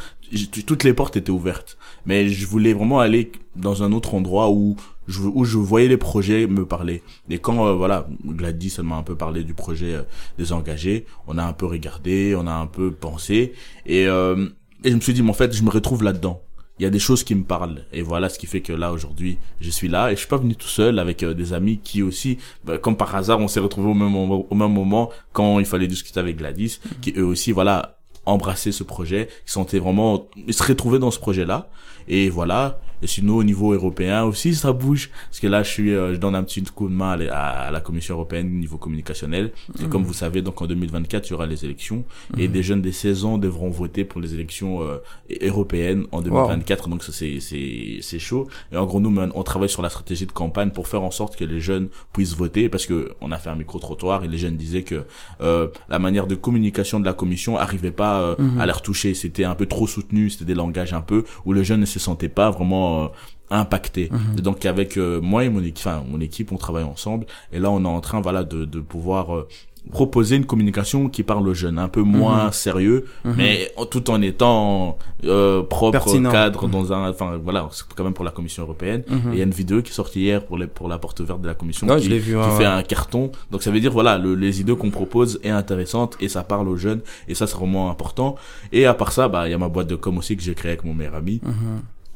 toutes 0.66 0.84
les 0.84 0.92
portes 0.92 1.16
étaient 1.16 1.30
ouvertes. 1.30 1.76
Mais 2.06 2.28
je 2.28 2.46
voulais 2.46 2.72
vraiment 2.72 3.00
aller 3.00 3.32
dans 3.56 3.82
un 3.82 3.92
autre 3.92 4.14
endroit 4.14 4.50
où 4.50 4.76
je, 5.06 5.20
où 5.22 5.44
je 5.44 5.58
voyais 5.58 5.88
les 5.88 5.96
projets 5.96 6.46
me 6.46 6.64
parler. 6.64 7.02
Et 7.30 7.38
quand, 7.38 7.66
euh, 7.66 7.72
voilà, 7.72 8.06
Gladys, 8.24 8.74
elle 8.78 8.84
m'a 8.84 8.96
un 8.96 9.02
peu 9.02 9.16
parlé 9.16 9.44
du 9.44 9.54
projet 9.54 9.94
euh, 9.94 10.02
des 10.38 10.52
engagés, 10.52 11.06
on 11.26 11.38
a 11.38 11.44
un 11.44 11.52
peu 11.52 11.66
regardé, 11.66 12.34
on 12.36 12.46
a 12.46 12.52
un 12.52 12.66
peu 12.66 12.90
pensé, 12.90 13.52
et, 13.86 14.06
euh, 14.06 14.48
et 14.82 14.90
je 14.90 14.94
me 14.94 15.00
suis 15.00 15.14
dit, 15.14 15.22
mais 15.22 15.30
en 15.30 15.34
fait, 15.34 15.52
je 15.52 15.62
me 15.62 15.70
retrouve 15.70 16.02
là-dedans. 16.02 16.40
Il 16.80 16.82
y 16.82 16.86
a 16.86 16.90
des 16.90 16.98
choses 16.98 17.22
qui 17.22 17.36
me 17.36 17.44
parlent 17.44 17.84
et 17.92 18.02
voilà 18.02 18.28
ce 18.28 18.36
qui 18.36 18.48
fait 18.48 18.60
que 18.60 18.72
là 18.72 18.90
aujourd'hui 18.90 19.38
je 19.60 19.70
suis 19.70 19.86
là 19.86 20.10
et 20.10 20.16
je 20.16 20.18
suis 20.18 20.26
pas 20.26 20.38
venu 20.38 20.56
tout 20.56 20.66
seul 20.66 20.98
avec 20.98 21.24
des 21.24 21.52
amis 21.52 21.78
qui 21.78 22.02
aussi 22.02 22.38
bah, 22.64 22.78
comme 22.78 22.96
par 22.96 23.14
hasard 23.14 23.38
on 23.38 23.46
s'est 23.46 23.60
retrouvés 23.60 23.90
au 23.90 23.94
même 23.94 24.10
moment, 24.10 24.44
au 24.50 24.54
même 24.56 24.72
moment 24.72 25.08
quand 25.32 25.60
il 25.60 25.66
fallait 25.66 25.86
discuter 25.86 26.18
avec 26.18 26.36
Gladys 26.36 26.80
qui 27.00 27.14
eux 27.16 27.24
aussi 27.24 27.52
voilà 27.52 28.00
embrasser 28.26 28.72
ce 28.72 28.84
projet, 28.84 29.28
qui 29.46 29.52
sentaient 29.52 29.78
vraiment, 29.78 30.28
ils 30.46 30.54
se 30.54 30.62
retrouvaient 30.62 30.98
dans 30.98 31.10
ce 31.10 31.18
projet-là. 31.18 31.68
Et 32.08 32.28
voilà. 32.28 32.80
Et 33.04 33.06
sinon, 33.06 33.36
au 33.36 33.44
niveau 33.44 33.74
européen 33.74 34.24
aussi, 34.24 34.54
ça 34.54 34.72
bouge. 34.72 35.10
Parce 35.28 35.38
que 35.38 35.46
là, 35.46 35.62
je 35.62 35.68
suis, 35.68 35.94
euh, 35.94 36.14
je 36.14 36.18
donne 36.18 36.34
un 36.34 36.42
petit 36.42 36.62
coup 36.62 36.88
de 36.88 36.94
main 36.94 37.18
à, 37.30 37.70
la 37.70 37.80
Commission 37.80 38.14
européenne 38.14 38.46
au 38.46 38.58
niveau 38.58 38.78
communicationnel. 38.78 39.52
Et 39.78 39.84
comme 39.88 40.00
mhm. 40.00 40.06
vous 40.06 40.14
savez, 40.14 40.40
donc 40.40 40.62
en 40.62 40.66
2024, 40.66 41.28
il 41.28 41.30
y 41.32 41.34
aura 41.34 41.44
les 41.44 41.66
élections. 41.66 42.04
Et 42.38 42.48
mhm. 42.48 42.54
des 42.54 42.62
jeunes 42.62 42.80
des 42.80 42.92
16 42.92 43.26
ans 43.26 43.36
devront 43.36 43.68
voter 43.68 44.06
pour 44.06 44.22
les 44.22 44.32
élections 44.32 44.82
euh, 44.82 44.96
européennes 45.42 46.06
en 46.12 46.22
2024. 46.22 46.88
Donc 46.88 47.04
ça, 47.04 47.12
c'est, 47.12 47.40
c'est, 47.40 47.98
c'est 48.00 48.18
chaud. 48.18 48.48
Et 48.72 48.78
en 48.78 48.86
gros, 48.86 49.00
nous, 49.00 49.14
on 49.34 49.42
travaille 49.42 49.68
sur 49.68 49.82
la 49.82 49.90
stratégie 49.90 50.24
de 50.24 50.32
campagne 50.32 50.70
pour 50.70 50.88
faire 50.88 51.02
en 51.02 51.10
sorte 51.10 51.36
que 51.36 51.44
les 51.44 51.60
jeunes 51.60 51.88
puissent 52.14 52.34
voter. 52.34 52.70
Parce 52.70 52.86
que 52.86 53.12
on 53.20 53.32
a 53.32 53.36
fait 53.36 53.50
un 53.50 53.56
micro-trottoir 53.56 54.24
et 54.24 54.28
les 54.28 54.38
jeunes 54.38 54.56
disaient 54.56 54.82
que 54.82 55.04
euh, 55.42 55.68
la 55.90 55.98
manière 55.98 56.26
de 56.26 56.36
communication 56.36 57.00
de 57.00 57.04
la 57.04 57.12
Commission 57.12 57.58
arrivait 57.58 57.90
pas 57.90 58.20
euh, 58.22 58.34
mhm. 58.38 58.60
à 58.62 58.64
les 58.64 58.72
retoucher. 58.72 59.12
C'était 59.12 59.44
un 59.44 59.54
peu 59.54 59.66
trop 59.66 59.86
soutenu. 59.86 60.30
C'était 60.30 60.46
des 60.46 60.54
langages 60.54 60.94
un 60.94 61.02
peu 61.02 61.24
où 61.44 61.52
le 61.52 61.62
jeune 61.62 61.80
ne 61.80 61.86
se 61.86 61.98
sentait 61.98 62.30
pas 62.30 62.50
vraiment 62.50 62.93
euh, 63.02 63.08
impacté. 63.50 64.10
Mhm. 64.10 64.40
donc 64.40 64.64
avec 64.66 64.96
euh, 64.96 65.20
moi 65.20 65.44
et 65.44 65.48
mon 65.48 65.62
équipe, 65.62 65.86
enfin 65.86 66.02
mon 66.08 66.20
équipe, 66.20 66.52
on 66.52 66.56
travaille 66.56 66.84
ensemble 66.84 67.26
et 67.52 67.58
là 67.58 67.70
on 67.70 67.84
est 67.84 67.88
en 67.88 68.00
train 68.00 68.20
voilà 68.20 68.42
de, 68.42 68.64
de 68.64 68.80
pouvoir 68.80 69.44
proposer 69.90 70.36
une 70.36 70.46
communication 70.46 71.08
qui 71.08 71.22
parle 71.22 71.46
aux 71.46 71.54
jeunes, 71.54 71.78
un 71.78 71.88
peu 71.88 72.02
moins 72.02 72.46
mhm. 72.46 72.52
sérieux, 72.52 73.04
mhm. 73.24 73.34
mais 73.36 73.72
tout 73.90 74.10
en 74.10 74.22
étant 74.22 74.98
euh, 75.24 75.62
propre, 75.62 76.18
cadre 76.30 76.68
dans 76.68 76.92
un, 76.92 77.10
enfin 77.10 77.38
voilà, 77.42 77.68
c'est 77.70 77.84
quand 77.94 78.04
même 78.04 78.14
pour 78.14 78.24
la 78.24 78.30
Commission 78.30 78.62
européenne. 78.62 79.02
Et 79.10 79.14
il 79.32 79.38
y 79.38 79.40
a 79.40 79.44
une 79.44 79.50
vidéo 79.50 79.82
qui 79.82 79.90
est 79.90 79.94
sortie 79.94 80.20
hier 80.20 80.44
pour 80.44 80.58
les 80.58 80.66
pour 80.66 80.88
la 80.88 80.98
porte 80.98 81.20
verte 81.20 81.40
de 81.40 81.46
la 81.46 81.54
Commission 81.54 81.86
qui, 81.98 82.08
vu, 82.08 82.34
qui 82.36 82.56
fait 82.56 82.64
un 82.64 82.82
carton. 82.82 83.30
Donc 83.50 83.62
ça 83.62 83.70
veut 83.70 83.80
dire 83.80 83.92
voilà, 83.92 84.18
le, 84.18 84.34
les 84.34 84.60
idées 84.60 84.76
qu'on 84.76 84.90
propose 84.90 85.38
est 85.42 85.50
intéressante 85.50 86.16
et 86.20 86.28
ça 86.28 86.42
parle 86.42 86.68
aux 86.68 86.76
jeunes 86.76 87.00
et 87.28 87.34
ça 87.34 87.46
c'est 87.46 87.56
vraiment 87.56 87.90
important. 87.90 88.36
Et 88.72 88.86
à 88.86 88.94
part 88.94 89.12
ça, 89.12 89.28
bah 89.28 89.46
il 89.48 89.50
y 89.50 89.54
a 89.54 89.58
ma 89.58 89.68
boîte 89.68 89.88
de 89.88 89.96
com 89.96 90.16
aussi 90.18 90.36
que 90.36 90.42
j'ai 90.42 90.54
créée 90.54 90.72
avec 90.72 90.84
mon 90.84 90.94
meilleur 90.94 91.14
ami. 91.14 91.40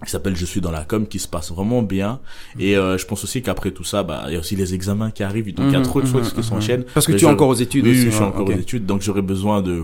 Mhm 0.00 0.04
qui 0.04 0.10
s'appelle 0.10 0.36
Je 0.36 0.44
suis 0.44 0.60
dans 0.60 0.70
la 0.70 0.84
com 0.84 1.06
qui 1.06 1.18
se 1.18 1.28
passe 1.28 1.50
vraiment 1.50 1.82
bien. 1.82 2.20
Et 2.58 2.76
euh, 2.76 2.98
je 2.98 3.06
pense 3.06 3.24
aussi 3.24 3.42
qu'après 3.42 3.70
tout 3.70 3.84
ça 3.84 4.02
bah 4.02 4.24
il 4.28 4.34
y 4.34 4.36
a 4.36 4.40
aussi 4.40 4.56
les 4.56 4.74
examens 4.74 5.10
qui 5.10 5.22
arrivent. 5.22 5.52
Donc 5.54 5.66
il 5.68 5.72
y 5.72 5.76
a 5.76 5.80
mhm, 5.80 5.84
trop 5.84 6.00
de 6.00 6.06
choses 6.06 6.30
qui 6.30 6.38
mhm, 6.38 6.42
s'enchaînent. 6.42 6.84
Parce 6.94 7.06
que 7.06 7.12
tu 7.12 7.24
es 7.24 7.28
encore 7.28 7.48
aux 7.48 7.54
études 7.54 7.84
oui, 7.84 7.92
aussi, 7.92 8.02
je 8.02 8.10
suis 8.10 8.22
encore 8.22 8.48
aux 8.48 8.52
études 8.52 8.86
donc 8.86 9.02
j'aurais 9.02 9.22
besoin 9.22 9.62
de 9.62 9.82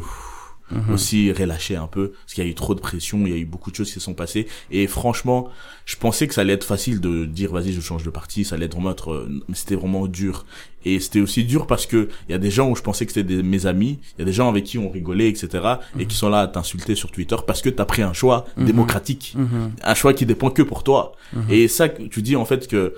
Mhm. 0.74 0.94
aussi 0.94 1.32
relâcher 1.32 1.76
un 1.76 1.86
peu 1.86 2.10
parce 2.10 2.34
qu'il 2.34 2.44
y 2.44 2.46
a 2.46 2.50
eu 2.50 2.54
trop 2.54 2.74
de 2.74 2.80
pression, 2.80 3.20
il 3.26 3.30
y 3.30 3.32
a 3.32 3.36
eu 3.36 3.44
beaucoup 3.44 3.70
de 3.70 3.76
choses 3.76 3.88
qui 3.88 3.94
se 3.94 4.00
sont 4.00 4.14
passées 4.14 4.46
et 4.70 4.86
franchement, 4.86 5.48
je 5.84 5.96
pensais 5.96 6.26
que 6.26 6.34
ça 6.34 6.40
allait 6.40 6.52
être 6.52 6.64
facile 6.64 7.00
de 7.00 7.24
dire 7.24 7.52
vas-y 7.52 7.72
je 7.72 7.80
change 7.80 8.04
de 8.04 8.10
parti, 8.10 8.44
ça 8.44 8.56
allait 8.56 8.66
être 8.66 8.74
vraiment 8.74 8.90
être 8.90 9.12
euh, 9.12 9.42
mais 9.48 9.54
c'était 9.54 9.76
vraiment 9.76 10.06
dur 10.06 10.46
et 10.84 11.00
c'était 11.00 11.20
aussi 11.20 11.44
dur 11.44 11.66
parce 11.66 11.86
que 11.86 12.08
il 12.28 12.32
y 12.32 12.34
a 12.34 12.38
des 12.38 12.50
gens 12.50 12.70
où 12.70 12.76
je 12.76 12.82
pensais 12.82 13.06
que 13.06 13.12
c'était 13.12 13.42
mes 13.42 13.66
amis, 13.66 13.98
il 14.16 14.20
y 14.20 14.22
a 14.22 14.24
des 14.24 14.32
gens 14.32 14.48
avec 14.48 14.64
qui 14.64 14.78
on 14.78 14.90
rigolait 14.90 15.28
etc 15.28 15.48
et 15.98 16.02
mhm. 16.02 16.06
qui 16.06 16.16
sont 16.16 16.28
là 16.28 16.40
à 16.40 16.48
t'insulter 16.48 16.94
sur 16.94 17.10
Twitter 17.10 17.36
parce 17.46 17.62
que 17.62 17.70
t'as 17.70 17.84
pris 17.84 18.02
un 18.02 18.12
choix 18.12 18.46
mhm. 18.56 18.66
démocratique, 18.66 19.36
un 19.82 19.94
choix 19.94 20.14
qui 20.14 20.26
dépend 20.26 20.50
que 20.50 20.62
pour 20.62 20.82
toi 20.82 21.12
et 21.48 21.68
ça 21.68 21.88
tu 21.88 22.22
dis 22.22 22.36
en 22.36 22.44
fait 22.44 22.68
que 22.68 22.94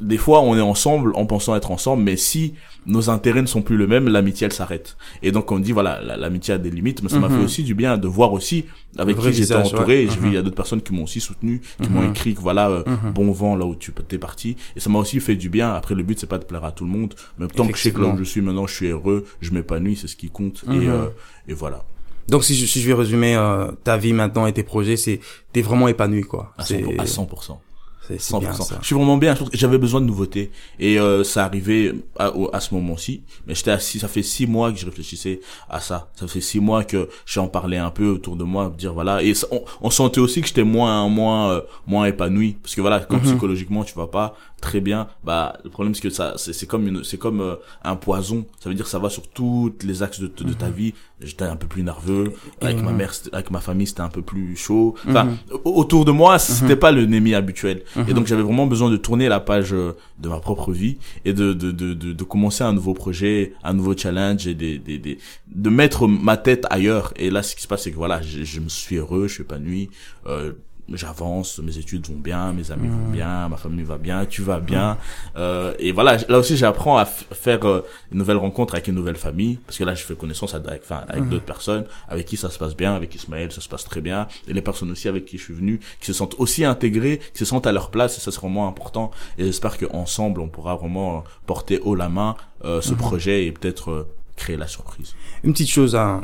des 0.00 0.16
fois 0.16 0.40
on 0.40 0.56
est 0.56 0.60
ensemble 0.60 1.12
en 1.14 1.26
pensant 1.26 1.54
être 1.54 1.70
ensemble 1.70 2.02
mais 2.02 2.16
si 2.16 2.54
nos 2.86 3.08
intérêts 3.08 3.42
ne 3.42 3.46
sont 3.46 3.62
plus 3.62 3.76
les 3.76 3.86
mêmes 3.86 4.08
l'amitié 4.08 4.46
elle 4.46 4.52
s'arrête 4.52 4.96
et 5.22 5.30
donc 5.30 5.50
on 5.52 5.58
dit 5.58 5.72
voilà 5.72 6.00
l'amitié 6.16 6.54
a 6.54 6.58
des 6.58 6.70
limites 6.70 7.02
mais 7.02 7.08
ça 7.08 7.20
m'a 7.20 7.28
fait 7.28 7.36
mhm. 7.36 7.44
aussi 7.44 7.62
du 7.62 7.74
bien 7.74 7.96
de 7.96 8.08
voir 8.08 8.32
aussi 8.32 8.64
avec 8.98 9.16
qui 9.18 9.32
j'étais 9.32 9.54
entouré 9.54 10.02
et 10.02 10.08
j'ai 10.08 10.18
vu 10.18 10.28
il 10.28 10.34
y 10.34 10.36
a 10.36 10.40
mhm. 10.40 10.44
d'autres 10.44 10.56
personnes 10.56 10.82
qui 10.82 10.92
m'ont 10.92 11.04
aussi 11.04 11.20
soutenu 11.20 11.60
qui 11.80 11.88
m'ont 11.88 12.02
mhm. 12.02 12.10
écrit 12.10 12.34
que 12.34 12.40
voilà 12.40 12.68
euh, 12.68 12.82
bon 13.14 13.30
vent 13.30 13.54
là 13.54 13.64
où 13.64 13.76
tu 13.76 13.92
es 14.10 14.18
parti 14.18 14.56
et 14.74 14.80
ça 14.80 14.90
m'a 14.90 14.98
aussi 14.98 15.20
fait 15.20 15.36
du 15.36 15.48
bien 15.48 15.72
après 15.72 15.94
le 15.94 16.02
but 16.02 16.18
c'est 16.18 16.26
pas 16.26 16.38
de 16.38 16.44
plaire 16.44 16.64
à 16.64 16.72
tout 16.72 16.84
le 16.84 16.90
monde 16.90 17.14
mais 17.38 17.46
tant 17.46 17.66
que 17.66 17.76
je 17.76 17.82
sais 17.82 17.92
que 17.92 18.00
là 18.00 18.08
où 18.08 18.18
je 18.18 18.24
suis 18.24 18.40
maintenant 18.40 18.66
je 18.66 18.74
suis 18.74 18.88
heureux 18.88 19.24
je 19.40 19.52
m'épanouis 19.52 19.96
c'est 19.96 20.08
ce 20.08 20.16
qui 20.16 20.30
compte 20.30 20.64
et 20.68 20.88
euh, 20.88 21.06
et 21.46 21.54
voilà 21.54 21.84
donc 22.28 22.44
si 22.44 22.54
je, 22.54 22.66
si 22.66 22.80
je 22.80 22.88
vais 22.88 22.94
résumer 22.94 23.36
euh, 23.36 23.70
ta 23.84 23.96
vie 23.96 24.12
maintenant 24.12 24.46
et 24.46 24.52
tes 24.52 24.62
projets, 24.62 24.96
c'est 24.96 25.20
t'es 25.52 25.62
vraiment 25.62 25.88
épanoui 25.88 26.22
quoi. 26.22 26.52
À 26.58 26.64
100%. 26.64 26.98
À 26.98 27.04
100%. 27.04 27.58
C'est 28.18 28.38
bien 28.38 28.52
ça. 28.52 28.78
Je 28.80 28.86
suis 28.86 28.94
vraiment 28.94 29.16
bien. 29.16 29.34
J'avais 29.52 29.78
besoin 29.78 30.00
de 30.00 30.06
nouveautés 30.06 30.50
et 30.78 30.98
euh, 30.98 31.24
ça 31.24 31.44
arrivait 31.44 31.92
à, 32.18 32.32
à 32.52 32.60
ce 32.60 32.74
moment-ci. 32.74 33.22
Mais 33.46 33.54
j'étais 33.54 33.70
assis. 33.70 33.98
Ça 33.98 34.08
fait 34.08 34.22
six 34.22 34.46
mois 34.46 34.72
que 34.72 34.78
je 34.78 34.86
réfléchissais 34.86 35.40
à 35.68 35.80
ça. 35.80 36.10
Ça 36.14 36.26
fait 36.26 36.40
six 36.40 36.60
mois 36.60 36.84
que 36.84 37.08
j'en 37.26 37.48
parlais 37.48 37.78
un 37.78 37.90
peu 37.90 38.08
autour 38.08 38.36
de 38.36 38.44
moi, 38.44 38.72
dire 38.76 38.92
voilà. 38.92 39.22
Et 39.22 39.32
on, 39.50 39.62
on 39.80 39.90
sentait 39.90 40.20
aussi 40.20 40.40
que 40.40 40.48
j'étais 40.48 40.64
moins 40.64 41.08
moins 41.08 41.50
euh, 41.50 41.60
moins 41.86 42.06
épanoui 42.06 42.56
parce 42.62 42.74
que 42.74 42.80
voilà, 42.80 43.00
comme 43.00 43.18
mhm. 43.18 43.26
psychologiquement 43.26 43.84
tu 43.84 43.94
vas 43.94 44.06
pas 44.06 44.36
très 44.60 44.80
bien. 44.80 45.08
Bah 45.24 45.58
le 45.64 45.70
problème 45.70 45.94
c'est 45.94 46.02
que 46.02 46.10
ça 46.10 46.34
c'est 46.36 46.66
comme 46.66 46.86
une 46.86 47.04
c'est 47.04 47.18
comme 47.18 47.40
euh, 47.40 47.56
un 47.84 47.96
poison. 47.96 48.46
Ça 48.60 48.68
veut 48.68 48.74
dire 48.74 48.84
que 48.84 48.90
ça 48.90 48.98
va 48.98 49.10
sur 49.10 49.28
toutes 49.28 49.82
les 49.82 50.02
axes 50.02 50.20
de, 50.20 50.26
de 50.26 50.52
ta 50.52 50.68
mhm. 50.68 50.72
vie. 50.72 50.94
J'étais 51.20 51.44
un 51.44 51.56
peu 51.56 51.66
plus 51.66 51.82
nerveux 51.82 52.32
avec 52.60 52.82
ma 52.82 52.92
mère, 52.92 53.12
avec 53.32 53.50
ma 53.50 53.60
famille 53.60 53.86
c'était 53.86 54.02
un 54.02 54.08
peu 54.08 54.22
plus 54.22 54.56
chaud. 54.56 54.94
Enfin 55.08 55.24
mhm. 55.24 55.36
autour 55.64 56.04
de 56.04 56.12
moi 56.12 56.38
c'était 56.38 56.76
pas 56.76 56.92
le 56.92 57.06
Némi 57.06 57.34
habituel. 57.34 57.82
Et 58.08 58.14
donc 58.14 58.26
j'avais 58.26 58.42
vraiment 58.42 58.66
besoin 58.66 58.90
de 58.90 58.96
tourner 58.96 59.28
la 59.28 59.40
page 59.40 59.72
euh, 59.72 59.96
de 60.18 60.28
ma 60.28 60.40
propre 60.40 60.72
vie 60.72 60.98
et 61.24 61.32
de, 61.32 61.52
de, 61.52 61.70
de, 61.70 61.94
de, 61.94 62.12
de 62.12 62.24
commencer 62.24 62.64
un 62.64 62.72
nouveau 62.72 62.94
projet, 62.94 63.54
un 63.62 63.74
nouveau 63.74 63.96
challenge 63.96 64.46
et 64.46 64.54
des, 64.54 64.78
des, 64.78 64.98
des, 64.98 65.18
de 65.48 65.70
mettre 65.70 66.06
ma 66.06 66.36
tête 66.36 66.66
ailleurs. 66.70 67.12
Et 67.16 67.30
là, 67.30 67.42
ce 67.42 67.54
qui 67.54 67.62
se 67.62 67.68
passe, 67.68 67.82
c'est 67.84 67.90
que 67.90 67.96
voilà, 67.96 68.22
je, 68.22 68.44
je 68.44 68.60
me 68.60 68.68
suis 68.68 68.96
heureux, 68.96 69.28
je 69.28 69.34
suis 69.34 69.42
épanoui. 69.42 69.90
Euh, 70.26 70.52
j'avance, 70.92 71.58
mes 71.58 71.78
études 71.78 72.06
vont 72.06 72.16
bien, 72.16 72.52
mes 72.52 72.70
amis 72.70 72.88
vont 72.88 73.08
mmh. 73.08 73.12
bien, 73.12 73.48
ma 73.48 73.56
famille 73.56 73.84
va 73.84 73.98
bien, 73.98 74.24
tu 74.26 74.42
vas 74.42 74.60
bien. 74.60 74.92
Mmh. 74.92 74.98
Euh, 75.36 75.74
et 75.78 75.92
voilà, 75.92 76.16
là 76.28 76.38
aussi 76.38 76.56
j'apprends 76.56 76.96
à 76.98 77.04
faire 77.04 77.64
euh, 77.64 77.84
une 78.12 78.18
nouvelle 78.18 78.36
rencontre 78.36 78.74
avec 78.74 78.88
une 78.88 78.94
nouvelle 78.94 79.16
famille, 79.16 79.58
parce 79.66 79.78
que 79.78 79.84
là 79.84 79.94
je 79.94 80.02
fais 80.04 80.14
connaissance 80.14 80.54
avec, 80.54 80.82
enfin, 80.84 81.04
avec 81.08 81.24
mmh. 81.24 81.28
d'autres 81.30 81.44
personnes, 81.44 81.84
avec 82.08 82.26
qui 82.26 82.36
ça 82.36 82.50
se 82.50 82.58
passe 82.58 82.76
bien, 82.76 82.94
avec 82.94 83.14
Ismaël 83.14 83.50
ça 83.52 83.60
se 83.60 83.68
passe 83.68 83.84
très 83.84 84.00
bien, 84.00 84.28
et 84.48 84.52
les 84.52 84.62
personnes 84.62 84.90
aussi 84.90 85.08
avec 85.08 85.24
qui 85.24 85.38
je 85.38 85.44
suis 85.44 85.54
venu, 85.54 85.80
qui 86.00 86.06
se 86.06 86.12
sentent 86.12 86.36
aussi 86.38 86.64
intégrées, 86.64 87.20
qui 87.32 87.38
se 87.38 87.44
sentent 87.44 87.66
à 87.66 87.72
leur 87.72 87.90
place, 87.90 88.16
et 88.18 88.20
ça 88.20 88.30
c'est 88.30 88.40
vraiment 88.40 88.68
important. 88.68 89.10
Et 89.38 89.44
j'espère 89.44 89.78
qu'ensemble 89.78 90.40
on 90.40 90.48
pourra 90.48 90.76
vraiment 90.76 91.24
porter 91.46 91.80
haut 91.80 91.94
la 91.94 92.08
main 92.08 92.36
euh, 92.64 92.80
ce 92.80 92.94
projet 92.94 93.44
et 93.44 93.52
peut-être 93.52 93.90
euh, 93.90 94.08
créer 94.36 94.56
la 94.56 94.66
surprise. 94.66 95.14
Une 95.44 95.52
petite 95.52 95.70
chose, 95.70 95.96
hein, 95.96 96.22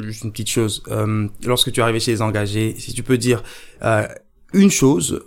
juste 0.00 0.24
une 0.24 0.32
petite 0.32 0.48
chose. 0.48 0.82
Euh, 0.88 1.28
lorsque 1.44 1.72
tu 1.72 1.80
es 1.80 1.82
arrivé 1.82 2.00
chez 2.00 2.12
les 2.12 2.22
engagés, 2.22 2.74
si 2.78 2.94
tu 2.94 3.02
peux 3.02 3.18
dire 3.18 3.42
euh, 3.82 4.06
une 4.52 4.70
chose 4.70 5.24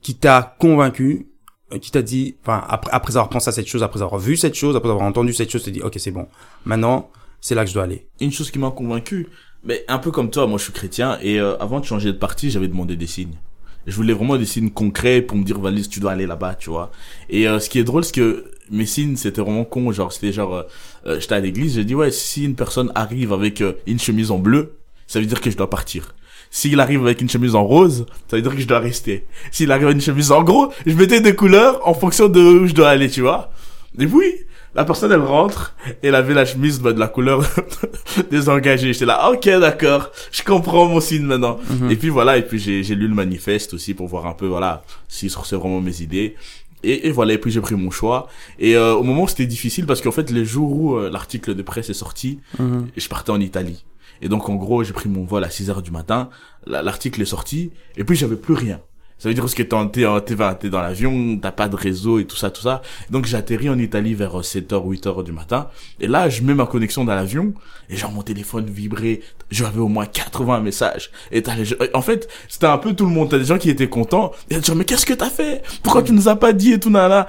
qui 0.00 0.16
t'a 0.16 0.56
convaincu, 0.58 1.28
euh, 1.72 1.78
qui 1.78 1.90
t'a 1.90 2.02
dit, 2.02 2.36
enfin 2.42 2.64
après, 2.68 2.90
après 2.92 3.16
avoir 3.16 3.28
pensé 3.28 3.48
à 3.48 3.52
cette 3.52 3.66
chose, 3.66 3.82
après 3.82 4.02
avoir 4.02 4.20
vu 4.20 4.36
cette 4.36 4.54
chose, 4.54 4.76
après 4.76 4.90
avoir 4.90 5.06
entendu 5.06 5.32
cette 5.32 5.50
chose, 5.50 5.62
tu 5.62 5.70
dit 5.70 5.82
ok 5.82 5.94
c'est 5.98 6.10
bon, 6.10 6.28
maintenant 6.64 7.10
c'est 7.40 7.54
là 7.54 7.64
que 7.64 7.68
je 7.68 7.74
dois 7.74 7.84
aller. 7.84 8.06
Une 8.20 8.32
chose 8.32 8.50
qui 8.50 8.58
m'a 8.58 8.70
convaincu, 8.70 9.28
mais 9.64 9.84
un 9.88 9.98
peu 9.98 10.10
comme 10.10 10.30
toi, 10.30 10.46
moi 10.46 10.58
je 10.58 10.64
suis 10.64 10.72
chrétien 10.72 11.18
et 11.22 11.40
euh, 11.40 11.56
avant 11.58 11.80
de 11.80 11.84
changer 11.84 12.12
de 12.12 12.18
parti, 12.18 12.50
j'avais 12.50 12.68
demandé 12.68 12.96
des 12.96 13.06
signes. 13.06 13.36
Je 13.86 13.94
voulais 13.96 14.12
vraiment 14.12 14.36
des 14.36 14.46
signes 14.46 14.70
concrets 14.70 15.22
pour 15.22 15.36
me 15.36 15.44
dire 15.44 15.58
Valise, 15.58 15.88
tu 15.88 16.00
dois 16.00 16.12
aller 16.12 16.26
là-bas, 16.26 16.54
tu 16.54 16.70
vois. 16.70 16.92
Et 17.28 17.48
euh, 17.48 17.58
ce 17.58 17.68
qui 17.68 17.78
est 17.78 17.84
drôle, 17.84 18.04
c'est 18.04 18.14
que 18.14 18.44
mes 18.70 18.86
signes 18.86 19.16
c'était 19.16 19.40
vraiment 19.40 19.64
con, 19.64 19.90
genre 19.92 20.12
c'était 20.12 20.32
genre 20.32 20.64
euh, 21.06 21.20
j'étais 21.20 21.34
à 21.34 21.40
l'église, 21.40 21.74
j'ai 21.74 21.84
dit 21.84 21.94
ouais 21.94 22.10
si 22.10 22.44
une 22.44 22.54
personne 22.54 22.92
arrive 22.94 23.32
avec 23.32 23.62
une 23.86 23.98
chemise 23.98 24.30
en 24.30 24.38
bleu, 24.38 24.76
ça 25.06 25.20
veut 25.20 25.26
dire 25.26 25.40
que 25.40 25.50
je 25.50 25.56
dois 25.56 25.68
partir. 25.68 26.14
S'il 26.50 26.80
arrive 26.80 27.02
avec 27.02 27.22
une 27.22 27.30
chemise 27.30 27.54
en 27.54 27.64
rose, 27.64 28.04
ça 28.28 28.36
veut 28.36 28.42
dire 28.42 28.54
que 28.54 28.60
je 28.60 28.66
dois 28.66 28.78
rester. 28.78 29.26
S'il 29.50 29.72
arrive 29.72 29.86
avec 29.86 29.94
une 29.96 30.02
chemise 30.02 30.30
en 30.32 30.42
gros, 30.42 30.70
je 30.84 30.92
mettais 30.94 31.22
des 31.22 31.34
couleurs 31.34 31.80
en 31.88 31.94
fonction 31.94 32.28
de 32.28 32.40
où 32.40 32.66
je 32.66 32.74
dois 32.74 32.90
aller, 32.90 33.08
tu 33.08 33.22
vois. 33.22 33.50
Et 33.98 34.04
oui, 34.04 34.34
la 34.74 34.84
personne 34.84 35.12
elle 35.12 35.20
rentre 35.20 35.74
et 36.02 36.08
elle 36.08 36.14
avait 36.14 36.34
la 36.34 36.44
chemise 36.44 36.80
bah, 36.80 36.92
de 36.92 36.98
la 36.98 37.08
couleur 37.08 37.42
désengagée. 38.30 38.92
J'étais 38.92 39.06
là, 39.06 39.30
ok 39.30 39.44
d'accord, 39.60 40.10
je 40.30 40.42
comprends 40.42 40.86
mon 40.86 41.00
signe 41.00 41.24
maintenant. 41.24 41.58
Mhm. 41.70 41.90
Et 41.90 41.96
puis 41.96 42.08
voilà, 42.08 42.36
et 42.38 42.42
puis 42.42 42.58
j'ai 42.58 42.94
lu 42.94 43.08
le 43.08 43.14
manifeste 43.14 43.74
aussi 43.74 43.94
pour 43.94 44.08
voir 44.08 44.26
un 44.26 44.34
peu 44.34 44.46
voilà 44.46 44.84
si 45.08 45.30
c'est 45.30 45.56
vraiment 45.56 45.80
mes 45.80 46.02
idées. 46.02 46.36
Et, 46.84 47.06
et, 47.06 47.12
voilà, 47.12 47.34
et 47.34 47.38
puis 47.38 47.50
j'ai 47.50 47.60
pris 47.60 47.76
mon 47.76 47.90
choix. 47.90 48.28
Et 48.58 48.76
euh, 48.76 48.94
au 48.94 49.04
moment 49.04 49.22
où 49.22 49.28
c'était 49.28 49.46
difficile, 49.46 49.86
parce 49.86 50.00
qu'en 50.00 50.10
fait, 50.10 50.32
les 50.32 50.44
jours 50.44 50.72
où 50.72 50.96
euh, 50.96 51.10
l'article 51.10 51.54
de 51.54 51.62
presse 51.62 51.90
est 51.90 51.94
sorti, 51.94 52.40
mhm. 52.58 52.88
je 52.96 53.08
partais 53.08 53.30
en 53.30 53.40
Italie. 53.40 53.84
Et 54.20 54.28
donc, 54.28 54.48
en 54.48 54.54
gros, 54.54 54.82
j'ai 54.84 54.92
pris 54.92 55.08
mon 55.08 55.24
vol 55.24 55.44
à 55.44 55.50
6 55.50 55.70
heures 55.70 55.82
du 55.82 55.90
matin. 55.90 56.30
L'article 56.66 57.22
est 57.22 57.26
sorti. 57.26 57.72
Et 57.96 58.04
puis, 58.04 58.16
j'avais 58.16 58.36
plus 58.36 58.54
rien. 58.54 58.80
Ça 59.22 59.28
veut 59.28 59.36
dire 59.36 59.44
que 59.44 59.62
t'es, 59.62 60.68
dans 60.68 60.80
l'avion, 60.80 61.38
t'as 61.40 61.52
pas 61.52 61.68
de 61.68 61.76
réseau 61.76 62.18
et 62.18 62.24
tout 62.24 62.34
ça, 62.34 62.50
tout 62.50 62.62
ça. 62.62 62.82
Donc 63.08 63.26
j'atterris 63.26 63.70
en 63.70 63.78
Italie 63.78 64.14
vers 64.14 64.40
7h, 64.40 64.66
8h 64.68 65.22
du 65.22 65.30
matin. 65.30 65.68
Et 66.00 66.08
là, 66.08 66.28
je 66.28 66.42
mets 66.42 66.54
ma 66.54 66.66
connexion 66.66 67.04
dans 67.04 67.14
l'avion. 67.14 67.54
Et 67.88 67.96
genre, 67.96 68.10
mon 68.10 68.22
téléphone 68.22 68.66
vibrait. 68.66 69.20
J'avais 69.48 69.78
au 69.78 69.86
moins 69.86 70.06
80 70.06 70.58
messages. 70.58 71.12
Et 71.30 71.40
t'as 71.40 71.54
les... 71.54 71.68
En 71.94 72.02
fait, 72.02 72.28
c'était 72.48 72.66
un 72.66 72.78
peu 72.78 72.94
tout 72.94 73.04
le 73.04 73.12
monde. 73.12 73.30
T'as 73.30 73.38
des 73.38 73.44
gens 73.44 73.58
qui 73.58 73.70
étaient 73.70 73.88
contents. 73.88 74.32
Et 74.50 74.60
genre, 74.60 74.74
mais 74.74 74.84
qu'est-ce 74.84 75.06
que 75.06 75.14
t'as 75.14 75.30
fait? 75.30 75.62
Pourquoi 75.84 76.02
tu 76.02 76.12
nous 76.12 76.28
as 76.28 76.34
pas 76.34 76.52
dit 76.52 76.72
et 76.72 76.80
tout, 76.80 76.90
là? 76.90 77.28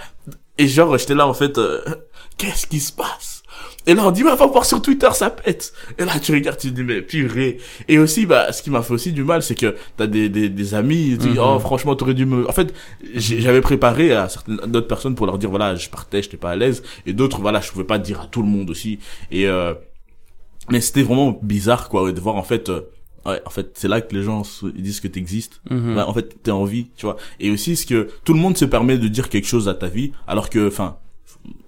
Et 0.57 0.67
genre, 0.67 0.97
j'étais 0.97 1.13
là, 1.13 1.27
en 1.27 1.35
fait, 1.35 1.59
euh, 1.59 1.79
qu'est-ce 2.39 2.65
qui 2.65 2.79
se 2.79 2.91
passe? 2.91 3.33
Et 3.86 3.94
là, 3.94 4.06
on 4.06 4.12
dit, 4.12 4.24
bah, 4.24 4.36
va 4.36 4.46
voir 4.46 4.66
sur 4.66 4.82
Twitter, 4.82 5.10
ça 5.13 5.30
pète. 5.30 5.74
Et 5.98 6.06
là, 6.06 6.20
tu 6.20 6.32
regardes, 6.32 6.58
tu 6.58 6.70
te 6.70 6.75
dis, 6.75 6.84
mais 6.84 7.02
purée. 7.02 7.58
Et 7.88 8.00
aussi, 8.00 8.25
bah, 8.25 8.52
ce 8.52 8.63
qui 8.63 8.70
m'a 8.70 8.82
fait 8.82 8.94
aussi 8.94 9.12
du 9.12 9.24
mal, 9.24 9.44
c'est 9.44 9.56
que 9.56 9.75
t'as 9.98 10.08
des, 10.08 10.30
des, 10.30 10.50
des 10.50 10.74
amis, 10.74 11.08
ils 11.10 11.18
disent, 11.18 11.32
mhm. 11.32 11.44
oh, 11.44 11.60
franchement, 11.60 11.96
t'aurais 11.96 12.13
dû 12.13 12.25
me, 12.25 12.48
en 12.48 12.54
fait, 12.54 12.74
j'avais 13.16 13.62
préparé 13.62 14.13
à 14.13 14.30
certaines, 14.30 14.58
d'autres 14.68 14.88
personnes 14.88 15.16
pour 15.16 15.25
leur 15.25 15.38
dire, 15.38 15.50
voilà, 15.50 15.75
je 15.75 15.90
partais, 15.90 16.22
j'étais 16.22 16.38
pas 16.38 16.52
à 16.52 16.56
l'aise. 16.56 16.84
Et 17.06 17.13
d'autres, 17.13 17.42
voilà, 17.42 17.60
je 17.62 17.72
pouvais 17.72 17.84
pas 17.84 18.00
dire 18.00 18.22
à 18.22 18.28
tout 18.28 18.42
le 18.42 18.48
monde 18.48 18.70
aussi. 18.70 19.00
Et, 19.32 19.48
euh, 19.48 19.74
mais 20.70 20.80
c'était 20.80 21.04
vraiment 21.04 21.38
bizarre, 21.42 21.90
quoi, 21.90 22.12
de 22.12 22.20
voir, 22.20 22.36
en 22.36 22.44
fait, 22.44 22.70
euh, 22.70 22.82
Ouais, 23.25 23.42
en 23.46 23.50
fait, 23.50 23.72
c'est 23.75 23.88
là 23.88 24.02
que 24.02 24.13
les 24.13 24.24
gens 24.24 24.44
ils 24.75 24.82
disent 24.82 25.00
que 25.00 25.08
t'existes. 25.08 25.62
Mm 25.70 25.96
bah, 25.96 26.08
en 26.08 26.13
fait, 26.13 26.44
t'es 26.44 26.52
en 26.52 26.66
vie, 26.66 26.88
tu 26.98 27.06
vois. 27.06 27.16
Et 27.40 27.52
aussi, 27.52 27.75
ce 27.75 27.86
que 27.86 28.10
tout 28.25 28.34
le 28.34 28.40
monde 28.40 28.58
se 28.58 28.66
permet 28.66 28.98
de 28.98 29.08
dire 29.08 29.30
quelque 29.30 29.48
chose 29.48 29.70
à 29.70 29.74
ta 29.74 29.88
vie, 29.88 30.12
alors 30.28 30.50
que, 30.50 30.68
enfin, 30.68 30.98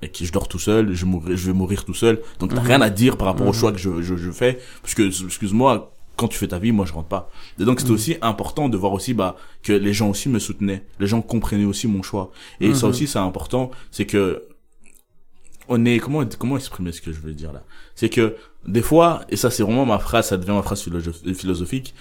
et 0.02 0.10
qui 0.10 0.26
je 0.26 0.32
dors 0.32 0.48
tout 0.48 0.60
seul, 0.60 0.94
je 0.94 1.06
mourrai, 1.06 1.36
je 1.36 1.48
vais 1.48 1.54
mourir 1.54 1.86
tout 1.86 1.94
seul. 1.94 2.22
Donc 2.40 2.54
t'as 2.54 2.62
mhm. 2.62 2.68
rien 2.68 2.82
à 2.82 2.90
dire 2.90 3.18
par 3.18 3.28
rapport 3.28 3.48
au 3.48 3.52
mhm. 3.52 3.56
choix 3.56 3.72
que 3.72 3.78
je, 3.78 4.02
je, 4.02 4.16
je 4.16 4.32
fais, 4.32 4.60
parce 4.82 4.94
que 4.94 5.04
excuse-moi, 5.26 5.92
quand 6.16 6.28
tu 6.28 6.38
fais 6.38 6.48
ta 6.48 6.60
vie, 6.60 6.72
moi 6.72 6.86
je 6.86 6.94
rentre 6.94 7.08
pas. 7.08 7.30
Et 7.60 7.66
donc 7.66 7.80
c'était 7.80 7.92
mhm. 7.92 7.96
aussi 7.96 8.18
important 8.22 8.70
de 8.70 8.78
voir 8.78 8.94
aussi 8.94 9.14
bah 9.14 9.36
que 9.64 9.74
les 9.74 9.94
gens 9.94 10.10
aussi 10.10 10.30
me 10.30 10.40
soutenaient, 10.40 10.86
les 11.00 11.08
gens 11.08 11.22
comprenaient 11.22 11.66
aussi 11.66 11.88
mon 11.88 12.04
choix. 12.04 12.32
Et 12.60 12.74
ça 12.74 12.88
aussi 12.88 13.08
c'est 13.08 13.20
important, 13.20 13.72
c'est 13.92 14.06
que 14.06 14.48
on 15.68 15.84
est 15.86 15.98
comment 15.98 16.24
comment 16.38 16.58
exprimer 16.58 16.92
ce 16.92 17.02
que 17.02 17.12
je 17.12 17.20
veux 17.20 17.34
dire 17.34 17.52
là? 17.52 17.64
C'est 17.96 18.10
que 18.10 18.36
des 18.68 18.82
fois 18.82 19.22
et 19.30 19.36
ça 19.36 19.50
c'est 19.50 19.64
vraiment 19.64 19.86
ma 19.86 20.00
phrase, 20.00 20.28
ça 20.28 20.38
devient 20.38 20.52
ma 20.52 20.64
phrase 20.64 20.88
philosophique. 21.34 21.94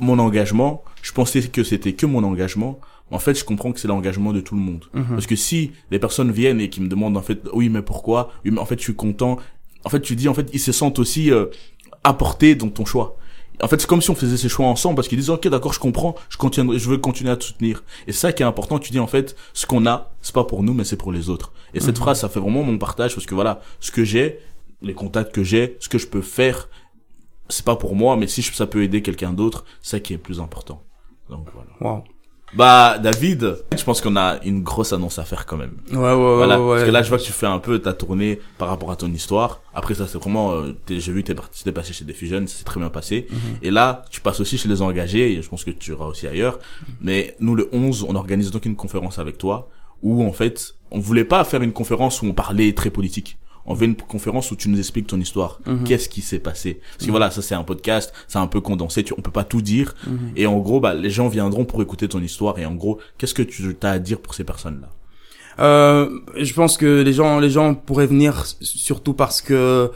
Mon 0.00 0.18
engagement, 0.18 0.82
je 1.04 1.12
pensais 1.12 1.42
que 1.42 1.62
c'était 1.62 1.92
que 1.92 2.06
mon 2.06 2.24
engagement, 2.24 2.80
en 3.10 3.18
fait, 3.18 3.38
je 3.38 3.44
comprends 3.44 3.72
que 3.72 3.78
c'est 3.78 3.88
l'engagement 3.88 4.32
de 4.32 4.40
tout 4.40 4.54
le 4.54 4.62
monde. 4.62 4.86
Mhm. 4.94 5.04
Parce 5.10 5.26
que 5.26 5.36
si 5.36 5.72
les 5.90 5.98
personnes 5.98 6.32
viennent 6.32 6.62
et 6.62 6.70
qui 6.70 6.80
me 6.80 6.88
demandent 6.88 7.18
en 7.18 7.22
fait, 7.22 7.42
oui, 7.52 7.68
mais 7.68 7.82
pourquoi? 7.82 8.32
Oui, 8.44 8.50
mais 8.50 8.58
en 8.58 8.64
fait, 8.64 8.78
je 8.78 8.84
suis 8.84 8.94
content. 8.94 9.36
En 9.84 9.90
fait, 9.90 10.00
tu 10.00 10.16
dis, 10.16 10.28
en 10.28 10.34
fait, 10.34 10.48
ils 10.54 10.58
se 10.58 10.72
sentent 10.72 10.98
aussi 10.98 11.30
euh, 11.30 11.46
apportés 12.04 12.54
dans 12.54 12.70
ton 12.70 12.86
choix. 12.86 13.18
En 13.62 13.68
fait, 13.68 13.82
c'est 13.82 13.86
comme 13.86 14.00
si 14.00 14.08
on 14.10 14.14
faisait 14.14 14.38
ces 14.38 14.48
choix 14.48 14.66
ensemble 14.66 14.96
parce 14.96 15.06
qu'ils 15.06 15.18
disent, 15.18 15.28
ok, 15.28 15.46
d'accord, 15.48 15.74
je 15.74 15.78
comprends, 15.78 16.14
je 16.30 16.38
continue, 16.38 16.78
je 16.78 16.88
veux 16.88 16.96
continuer 16.96 17.30
à 17.30 17.36
te 17.36 17.44
soutenir. 17.44 17.84
Et 18.06 18.12
c'est 18.12 18.20
ça 18.20 18.32
qui 18.32 18.42
est 18.42 18.46
important. 18.46 18.78
Tu 18.78 18.90
dis, 18.90 18.98
en 18.98 19.06
fait, 19.06 19.36
ce 19.52 19.66
qu'on 19.66 19.86
a, 19.86 20.10
c'est 20.22 20.34
pas 20.34 20.44
pour 20.44 20.62
nous, 20.62 20.72
mais 20.72 20.84
c'est 20.84 20.96
pour 20.96 21.12
les 21.12 21.28
autres. 21.28 21.52
Et 21.74 21.80
cette 21.80 21.96
mhm. 21.96 22.02
phrase, 22.02 22.20
ça 22.20 22.30
fait 22.30 22.40
vraiment 22.40 22.62
mon 22.62 22.78
partage 22.78 23.14
parce 23.14 23.26
que 23.26 23.34
voilà, 23.34 23.60
ce 23.78 23.90
que 23.90 24.04
j'ai, 24.04 24.38
les 24.80 24.94
contacts 24.94 25.34
que 25.34 25.44
j'ai, 25.44 25.76
ce 25.80 25.90
que 25.90 25.98
je 25.98 26.06
peux 26.06 26.22
faire, 26.22 26.70
c'est 27.50 27.64
pas 27.64 27.76
pour 27.76 27.94
moi, 27.94 28.16
mais 28.16 28.26
si 28.26 28.42
ça 28.42 28.66
peut 28.66 28.82
aider 28.82 29.02
quelqu'un 29.02 29.34
d'autre, 29.34 29.66
c'est 29.82 29.90
ça 29.90 30.00
qui 30.00 30.14
est 30.14 30.18
plus 30.18 30.40
important. 30.40 30.82
Donc 31.28 31.46
voilà. 31.54 31.96
Wow. 31.96 32.04
Bah 32.56 32.98
David, 32.98 33.64
je 33.76 33.82
pense 33.82 34.00
qu'on 34.00 34.14
a 34.16 34.38
une 34.44 34.62
grosse 34.62 34.92
annonce 34.92 35.18
à 35.18 35.24
faire 35.24 35.44
quand 35.44 35.56
même. 35.56 35.72
Ouais 35.90 35.96
ouais 35.98 36.14
ouais. 36.14 36.36
Voilà. 36.36 36.60
Ouais, 36.60 36.76
Parce 36.76 36.84
que 36.84 36.90
là 36.90 37.02
je 37.02 37.08
vois 37.08 37.18
que 37.18 37.24
tu 37.24 37.32
fais 37.32 37.46
un 37.46 37.58
peu 37.58 37.80
ta 37.80 37.92
tournée 37.94 38.38
par 38.58 38.68
rapport 38.68 38.92
à 38.92 38.96
ton 38.96 39.10
histoire. 39.12 39.60
Après 39.74 39.94
ça 39.94 40.06
c'est 40.06 40.18
vraiment, 40.18 40.52
euh, 40.52 40.72
j'ai 40.88 41.12
vu 41.12 41.22
que 41.22 41.28
t'es 41.28 41.34
parti, 41.34 41.64
t'es 41.64 41.72
passé 41.72 41.92
chez 41.92 42.04
Diffusion, 42.04 42.46
ça 42.46 42.58
s'est 42.58 42.64
très 42.64 42.78
bien 42.78 42.90
passé. 42.90 43.26
Mhm. 43.28 43.38
Et 43.62 43.70
là 43.72 44.04
tu 44.08 44.20
passes 44.20 44.38
aussi 44.38 44.56
chez 44.56 44.68
les 44.68 44.82
engagés 44.82 45.32
et 45.32 45.42
je 45.42 45.48
pense 45.48 45.64
que 45.64 45.72
tu 45.72 45.90
iras 45.90 46.06
aussi 46.06 46.28
ailleurs. 46.28 46.60
Mais 47.00 47.34
nous 47.40 47.56
le 47.56 47.68
11 47.72 48.06
on 48.08 48.14
organise 48.14 48.52
donc 48.52 48.66
une 48.66 48.76
conférence 48.76 49.18
avec 49.18 49.36
toi 49.36 49.68
où 50.02 50.24
en 50.24 50.32
fait 50.32 50.76
on 50.92 51.00
voulait 51.00 51.24
pas 51.24 51.42
faire 51.42 51.62
une 51.62 51.72
conférence 51.72 52.22
où 52.22 52.26
on 52.26 52.34
parlait 52.34 52.72
très 52.72 52.90
politique 52.90 53.36
on 53.66 53.74
veut 53.74 53.86
une 53.86 53.96
conférence 53.96 54.50
où 54.50 54.56
tu 54.56 54.68
nous 54.68 54.78
expliques 54.78 55.06
ton 55.06 55.20
histoire. 55.20 55.60
Mhm. 55.66 55.84
Qu'est-ce 55.84 56.08
qui 56.08 56.20
s'est 56.20 56.38
passé? 56.38 56.80
Parce 56.92 57.06
que 57.06 57.10
voilà, 57.10 57.30
ça 57.30 57.42
c'est 57.42 57.54
un 57.54 57.64
podcast, 57.64 58.12
c'est 58.28 58.38
un 58.38 58.46
peu 58.46 58.60
condensé, 58.60 59.04
tu, 59.04 59.14
on 59.16 59.22
peut 59.22 59.30
pas 59.30 59.44
tout 59.44 59.62
dire. 59.62 59.94
Mhm. 60.06 60.32
Et 60.36 60.46
en 60.46 60.58
gros, 60.58 60.80
bah, 60.80 60.94
les 60.94 61.10
gens 61.10 61.28
viendront 61.28 61.64
pour 61.64 61.82
écouter 61.82 62.08
ton 62.08 62.20
histoire. 62.20 62.58
Et 62.58 62.66
en 62.66 62.74
gros, 62.74 62.98
qu'est-ce 63.18 63.34
que 63.34 63.42
tu 63.42 63.76
as 63.82 63.90
à 63.90 63.98
dire 63.98 64.20
pour 64.20 64.34
ces 64.34 64.44
personnes-là? 64.44 64.88
Euh, 65.60 66.18
je 66.36 66.52
pense 66.52 66.76
que 66.76 67.02
les 67.02 67.12
gens, 67.12 67.38
les 67.38 67.50
gens 67.50 67.74
pourraient 67.74 68.08
venir 68.08 68.44
surtout 68.60 69.14
parce 69.14 69.40
que 69.40 69.90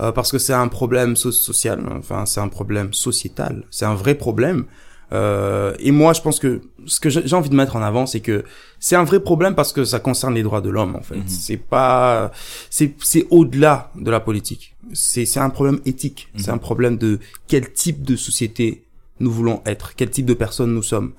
euh, 0.00 0.10
parce 0.10 0.32
que 0.32 0.38
c'est 0.38 0.54
un 0.54 0.68
problème 0.68 1.16
social. 1.16 1.84
Enfin, 1.98 2.24
c'est 2.26 2.40
un 2.40 2.48
problème 2.48 2.92
sociétal. 2.94 3.64
C'est 3.70 3.84
un 3.84 3.94
vrai 3.94 4.14
problème. 4.14 4.64
Euh, 5.12 5.74
et 5.78 5.90
moi, 5.90 6.12
je 6.12 6.20
pense 6.20 6.38
que 6.38 6.62
ce 6.86 6.98
que 7.00 7.10
j'ai 7.10 7.34
envie 7.34 7.50
de 7.50 7.54
mettre 7.54 7.76
en 7.76 7.82
avant, 7.82 8.06
c'est 8.06 8.20
que 8.20 8.44
c'est 8.78 8.96
un 8.96 9.04
vrai 9.04 9.20
problème 9.20 9.54
parce 9.54 9.72
que 9.72 9.84
ça 9.84 10.00
concerne 10.00 10.34
les 10.34 10.42
droits 10.42 10.60
de 10.60 10.70
l'homme. 10.70 10.96
En 10.96 11.02
fait, 11.02 11.16
mhm. 11.16 11.28
c'est 11.28 11.56
pas, 11.56 12.32
c'est 12.70 12.94
c'est 13.00 13.26
au-delà 13.30 13.90
de 13.94 14.10
la 14.10 14.20
politique. 14.20 14.74
C'est 14.92 15.26
c'est 15.26 15.40
un 15.40 15.50
problème 15.50 15.80
éthique. 15.84 16.28
C'est 16.36 16.48
mhm. 16.48 16.54
un 16.54 16.58
problème 16.58 16.96
de 16.96 17.18
quel 17.46 17.72
type 17.72 18.02
de 18.02 18.16
société 18.16 18.84
nous 19.20 19.30
voulons 19.30 19.60
être, 19.66 19.94
quel 19.96 20.10
type 20.10 20.26
de 20.26 20.34
personnes 20.34 20.72
nous 20.72 20.82
sommes. 20.82 21.12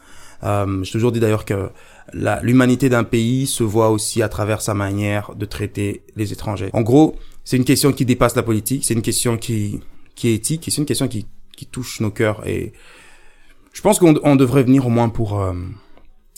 Euh, 0.44 0.84
J'ai 0.84 0.92
toujours 0.92 1.12
dit 1.12 1.20
d'ailleurs 1.20 1.46
que 1.46 1.70
l'humanité 2.42 2.90
d'un 2.90 3.06
pays 3.06 3.48
se 3.48 3.64
voit 3.64 3.90
aussi 3.90 4.22
à 4.22 4.28
travers 4.28 4.62
sa 4.62 4.74
manière 4.74 5.36
de 5.36 5.46
traiter 5.46 6.02
les 6.16 6.34
étrangers. 6.34 6.70
En 6.74 6.82
gros, 6.82 7.16
c'est 7.46 7.56
une 7.58 7.64
question 7.64 7.94
qui 7.94 8.06
dépasse 8.06 8.36
la 8.36 8.44
politique. 8.44 8.84
C'est 8.86 8.94
une 8.94 9.04
question 9.04 9.38
qui 9.38 9.80
qui 10.16 10.30
est 10.30 10.36
éthique 10.36 10.68
et 10.68 10.72
c'est 10.72 10.82
une 10.82 10.88
question 10.88 11.08
qui 11.08 11.28
qui 11.56 11.68
touche 11.68 12.00
nos 12.02 12.12
cœurs 12.12 12.46
et 12.48 12.74
je 13.74 13.82
pense 13.82 14.00
qu'on 14.00 14.16
on 14.24 14.36
devrait 14.36 14.64
venir 14.64 14.88
au 14.88 14.90
moins 14.90 15.10
pour 15.10 15.42
euh, 15.42 15.54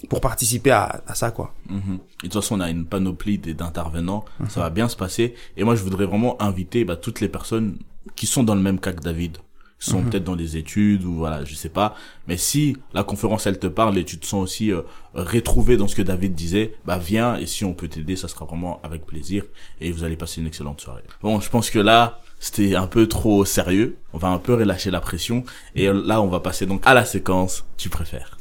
pour 0.10 0.22
participer 0.22 0.72
à, 0.72 1.04
à 1.06 1.16
ça 1.16 1.32
quoi. 1.32 1.54
Mm 1.70 1.78
Et 1.78 1.98
de 1.98 1.98
toute 2.24 2.34
façon, 2.34 2.58
on 2.58 2.62
a 2.62 2.70
une 2.70 2.86
panoplie 2.86 3.38
d'intervenants, 3.38 4.26
mhm. 4.40 4.50
ça 4.50 4.62
va 4.62 4.70
bien 4.70 4.88
se 4.88 4.96
passer. 4.96 5.36
Et 5.58 5.64
moi, 5.64 5.76
je 5.76 5.84
voudrais 5.84 6.06
vraiment 6.06 6.42
inviter 6.42 6.86
bah, 6.86 6.96
toutes 6.96 7.22
les 7.22 7.30
personnes 7.30 7.78
qui 8.16 8.26
sont 8.26 8.44
dans 8.44 8.56
le 8.56 8.62
même 8.62 8.80
cas 8.80 8.94
que 8.94 9.02
David, 9.02 9.38
qui 9.80 9.90
sont 9.90 10.02
mhm. 10.02 10.10
peut-être 10.10 10.24
dans 10.24 10.36
des 10.36 10.58
études 10.58 11.04
ou 11.04 11.16
voilà, 11.16 11.44
je 11.44 11.56
sais 11.56 11.70
pas. 11.70 11.96
Mais 12.28 12.38
si 12.38 12.78
la 12.94 13.04
conférence 13.04 13.48
elle 13.48 13.60
te 13.60 13.68
parle 13.68 13.98
et 13.98 14.06
tu 14.06 14.18
te 14.18 14.26
sens 14.26 14.44
aussi 14.44 14.72
euh, 14.72 14.82
retrouvé 15.14 15.76
dans 15.76 15.88
ce 15.88 15.96
que 15.96 16.02
David 16.02 16.34
disait, 16.34 16.76
bah 16.86 16.98
viens 16.98 17.36
et 17.38 17.46
si 17.46 17.66
on 17.66 17.74
peut 17.74 17.88
t'aider, 17.88 18.16
ça 18.16 18.28
sera 18.28 18.46
vraiment 18.46 18.80
avec 18.84 19.06
plaisir 19.06 19.44
et 19.82 19.92
vous 19.92 20.04
allez 20.04 20.16
passer 20.18 20.40
une 20.42 20.48
excellente 20.48 20.82
soirée. 20.82 21.04
Bon, 21.22 21.40
je 21.40 21.50
pense 21.50 21.70
que 21.70 21.80
là, 21.80 22.22
c'était 22.46 22.76
un 22.76 22.86
peu 22.86 23.08
trop 23.08 23.44
sérieux. 23.44 23.98
On 24.14 24.20
va 24.20 24.28
un 24.28 24.38
peu 24.38 24.54
relâcher 24.54 24.92
la 24.92 25.02
pression. 25.02 25.44
Et 25.74 25.92
là, 25.92 26.22
on 26.22 26.28
va 26.28 26.40
passer 26.40 26.68
donc 26.68 26.84
à 26.86 26.94
la 26.94 27.04
séquence 27.04 27.66
Tu 27.76 27.90
préfères. 27.90 28.38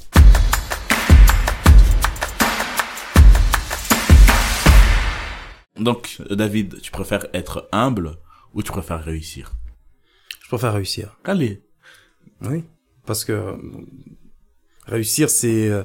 Donc, 5.79 6.21
David, 6.29 6.83
tu 6.83 6.91
préfères 6.91 7.29
être 7.33 7.67
humble 7.73 8.19
ou 8.53 8.63
tu 8.63 8.71
préfères 8.73 9.03
réussir? 9.03 9.55
Je 10.43 10.49
préfère 10.49 10.75
réussir. 10.75 11.17
Allez. 11.25 11.63
Oui, 12.43 12.65
parce 13.07 13.25
que 13.25 13.57
réussir, 14.87 15.31
c'est 15.31 15.71
euh, 15.71 15.83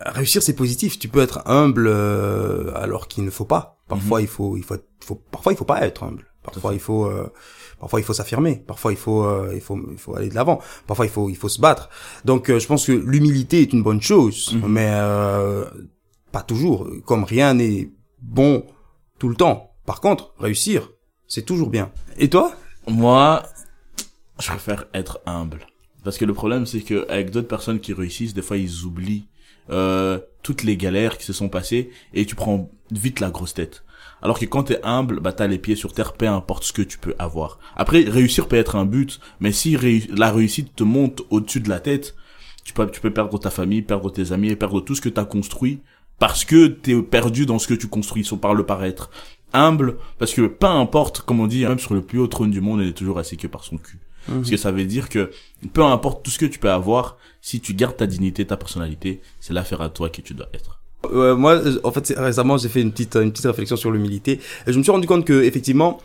réussir, 0.00 0.42
c'est 0.42 0.56
positif. 0.56 0.98
Tu 0.98 1.08
peux 1.08 1.20
être 1.20 1.46
humble 1.46 1.88
euh, 1.88 2.74
alors 2.74 3.06
qu'il 3.06 3.22
ne 3.22 3.30
faut 3.30 3.44
pas. 3.44 3.82
Parfois, 3.86 4.20
mhm. 4.20 4.24
il 4.24 4.28
faut, 4.28 4.56
il 4.56 4.64
faut, 4.64 4.76
faut, 5.00 5.16
parfois, 5.30 5.52
il 5.52 5.56
faut 5.56 5.66
pas 5.66 5.82
être 5.82 6.04
humble 6.04 6.33
Parfois, 6.44 6.74
il 6.74 6.80
faut, 6.80 7.06
euh, 7.06 7.32
parfois, 7.80 8.00
il 8.00 8.02
faut 8.04 8.12
s'affirmer. 8.12 8.56
Parfois, 8.66 8.92
il 8.92 8.98
faut, 8.98 9.24
euh, 9.24 9.50
il 9.54 9.60
faut, 9.60 9.78
il 9.90 9.98
faut 9.98 10.14
aller 10.14 10.28
de 10.28 10.34
l'avant. 10.34 10.60
Parfois, 10.86 11.06
il 11.06 11.10
faut, 11.10 11.28
il 11.30 11.36
faut 11.36 11.48
se 11.48 11.60
battre. 11.60 11.88
Donc, 12.24 12.50
euh, 12.50 12.58
je 12.60 12.66
pense 12.66 12.86
que 12.86 12.92
l'humilité 12.92 13.62
est 13.62 13.72
une 13.72 13.82
bonne 13.82 14.02
chose, 14.02 14.52
Mhm. 14.54 14.68
mais 14.68 14.90
euh, 14.92 15.64
pas 16.32 16.42
toujours. 16.42 16.86
Comme 17.06 17.24
rien 17.24 17.54
n'est 17.54 17.90
bon 18.20 18.64
tout 19.18 19.28
le 19.28 19.36
temps. 19.36 19.72
Par 19.86 20.00
contre, 20.00 20.34
réussir, 20.38 20.90
c'est 21.26 21.44
toujours 21.46 21.70
bien. 21.70 21.90
Et 22.18 22.28
toi? 22.28 22.52
Moi, 22.86 23.42
je 24.38 24.48
préfère 24.48 24.84
être 24.94 25.20
humble. 25.26 25.66
Parce 26.04 26.18
que 26.18 26.26
le 26.26 26.34
problème, 26.34 26.66
c'est 26.66 26.82
que 26.82 27.06
avec 27.08 27.30
d'autres 27.30 27.48
personnes 27.48 27.80
qui 27.80 27.94
réussissent, 27.94 28.34
des 28.34 28.42
fois, 28.42 28.58
ils 28.58 28.84
oublient 28.84 29.26
euh, 29.70 30.18
toutes 30.42 30.62
les 30.62 30.76
galères 30.76 31.16
qui 31.16 31.24
se 31.24 31.32
sont 31.32 31.48
passées 31.48 31.90
et 32.12 32.26
tu 32.26 32.34
prends 32.34 32.70
vite 32.90 33.20
la 33.20 33.30
grosse 33.30 33.54
tête. 33.54 33.82
Alors 34.24 34.38
que 34.38 34.46
quand 34.46 34.64
t'es 34.64 34.80
humble, 34.82 35.20
bah 35.20 35.32
t'as 35.32 35.46
les 35.46 35.58
pieds 35.58 35.76
sur 35.76 35.92
terre, 35.92 36.14
peu 36.14 36.26
importe 36.26 36.64
ce 36.64 36.72
que 36.72 36.82
tu 36.82 36.96
peux 36.98 37.14
avoir. 37.18 37.58
Après, 37.76 38.00
réussir 38.00 38.48
peut 38.48 38.56
être 38.56 38.74
un 38.74 38.86
but, 38.86 39.20
mais 39.38 39.52
si 39.52 39.76
réu- 39.76 40.08
la 40.16 40.32
réussite 40.32 40.74
te 40.74 40.82
monte 40.82 41.22
au-dessus 41.30 41.60
de 41.60 41.68
la 41.68 41.78
tête, 41.78 42.14
tu 42.64 42.72
peux, 42.72 42.90
tu 42.90 43.00
peux 43.02 43.12
perdre 43.12 43.38
ta 43.38 43.50
famille, 43.50 43.82
perdre 43.82 44.10
tes 44.10 44.32
amis 44.32 44.48
et 44.48 44.56
perdre 44.56 44.80
tout 44.80 44.94
ce 44.94 45.02
que 45.02 45.10
t'as 45.10 45.26
construit 45.26 45.80
parce 46.18 46.44
que 46.46 46.66
t'es 46.68 47.00
perdu 47.02 47.44
dans 47.44 47.58
ce 47.58 47.68
que 47.68 47.74
tu 47.74 47.86
construis, 47.86 48.24
soit 48.24 48.40
par 48.40 48.54
le 48.54 48.64
paraître. 48.64 49.10
Humble, 49.52 49.98
parce 50.18 50.32
que 50.32 50.46
peu 50.46 50.66
importe, 50.66 51.20
comme 51.20 51.40
on 51.40 51.46
dit, 51.46 51.64
même 51.66 51.78
sur 51.78 51.92
le 51.94 52.00
plus 52.00 52.18
haut 52.18 52.26
trône 52.26 52.50
du 52.50 52.60
monde, 52.62 52.80
il 52.80 52.88
est 52.88 52.92
toujours 52.92 53.18
assis 53.18 53.36
que 53.36 53.46
par 53.46 53.62
son 53.62 53.76
cul. 53.76 53.98
Parce 54.26 54.48
que 54.50 54.56
ça 54.56 54.72
veut 54.72 54.86
dire 54.86 55.10
que 55.10 55.30
peu 55.74 55.84
importe 55.84 56.24
tout 56.24 56.30
ce 56.30 56.38
que 56.38 56.46
tu 56.46 56.58
peux 56.58 56.70
avoir, 56.70 57.18
si 57.42 57.60
tu 57.60 57.74
gardes 57.74 57.98
ta 57.98 58.06
dignité, 58.06 58.46
ta 58.46 58.56
personnalité, 58.56 59.20
c'est 59.38 59.52
l'affaire 59.52 59.82
à 59.82 59.90
toi 59.90 60.08
que 60.08 60.22
tu 60.22 60.32
dois 60.32 60.48
être. 60.54 60.80
Euh, 61.12 61.36
moi, 61.36 61.60
en 61.82 61.92
fait, 61.92 62.14
récemment, 62.16 62.56
j'ai 62.56 62.68
fait 62.68 62.80
une 62.82 62.90
petite, 62.92 63.16
une 63.16 63.30
petite 63.32 63.46
réflexion 63.46 63.76
sur 63.76 63.90
l'humilité. 63.90 64.40
Et 64.66 64.72
je 64.72 64.78
me 64.78 64.82
suis 64.82 64.92
rendu 64.92 65.06
compte 65.06 65.24
que, 65.24 65.42
effectivement, 65.42 65.98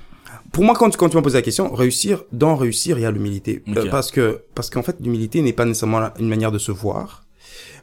pour 0.51 0.63
moi, 0.63 0.75
quand, 0.75 0.95
quand 0.97 1.09
tu 1.09 1.15
m'as 1.15 1.21
posé 1.21 1.37
la 1.37 1.41
question, 1.41 1.73
réussir, 1.73 2.23
dans 2.31 2.55
réussir, 2.55 2.97
il 2.97 3.01
y 3.01 3.05
a 3.05 3.11
l'humilité. 3.11 3.63
Euh, 3.69 3.89
parce 3.89 4.11
que, 4.11 4.43
parce 4.55 4.69
qu'en 4.69 4.83
fait, 4.83 4.97
l'humilité 4.99 5.41
n'est 5.41 5.53
pas 5.53 5.65
nécessairement 5.65 6.09
une 6.19 6.27
manière 6.27 6.51
de 6.51 6.57
se 6.57 6.71
voir. 6.71 7.23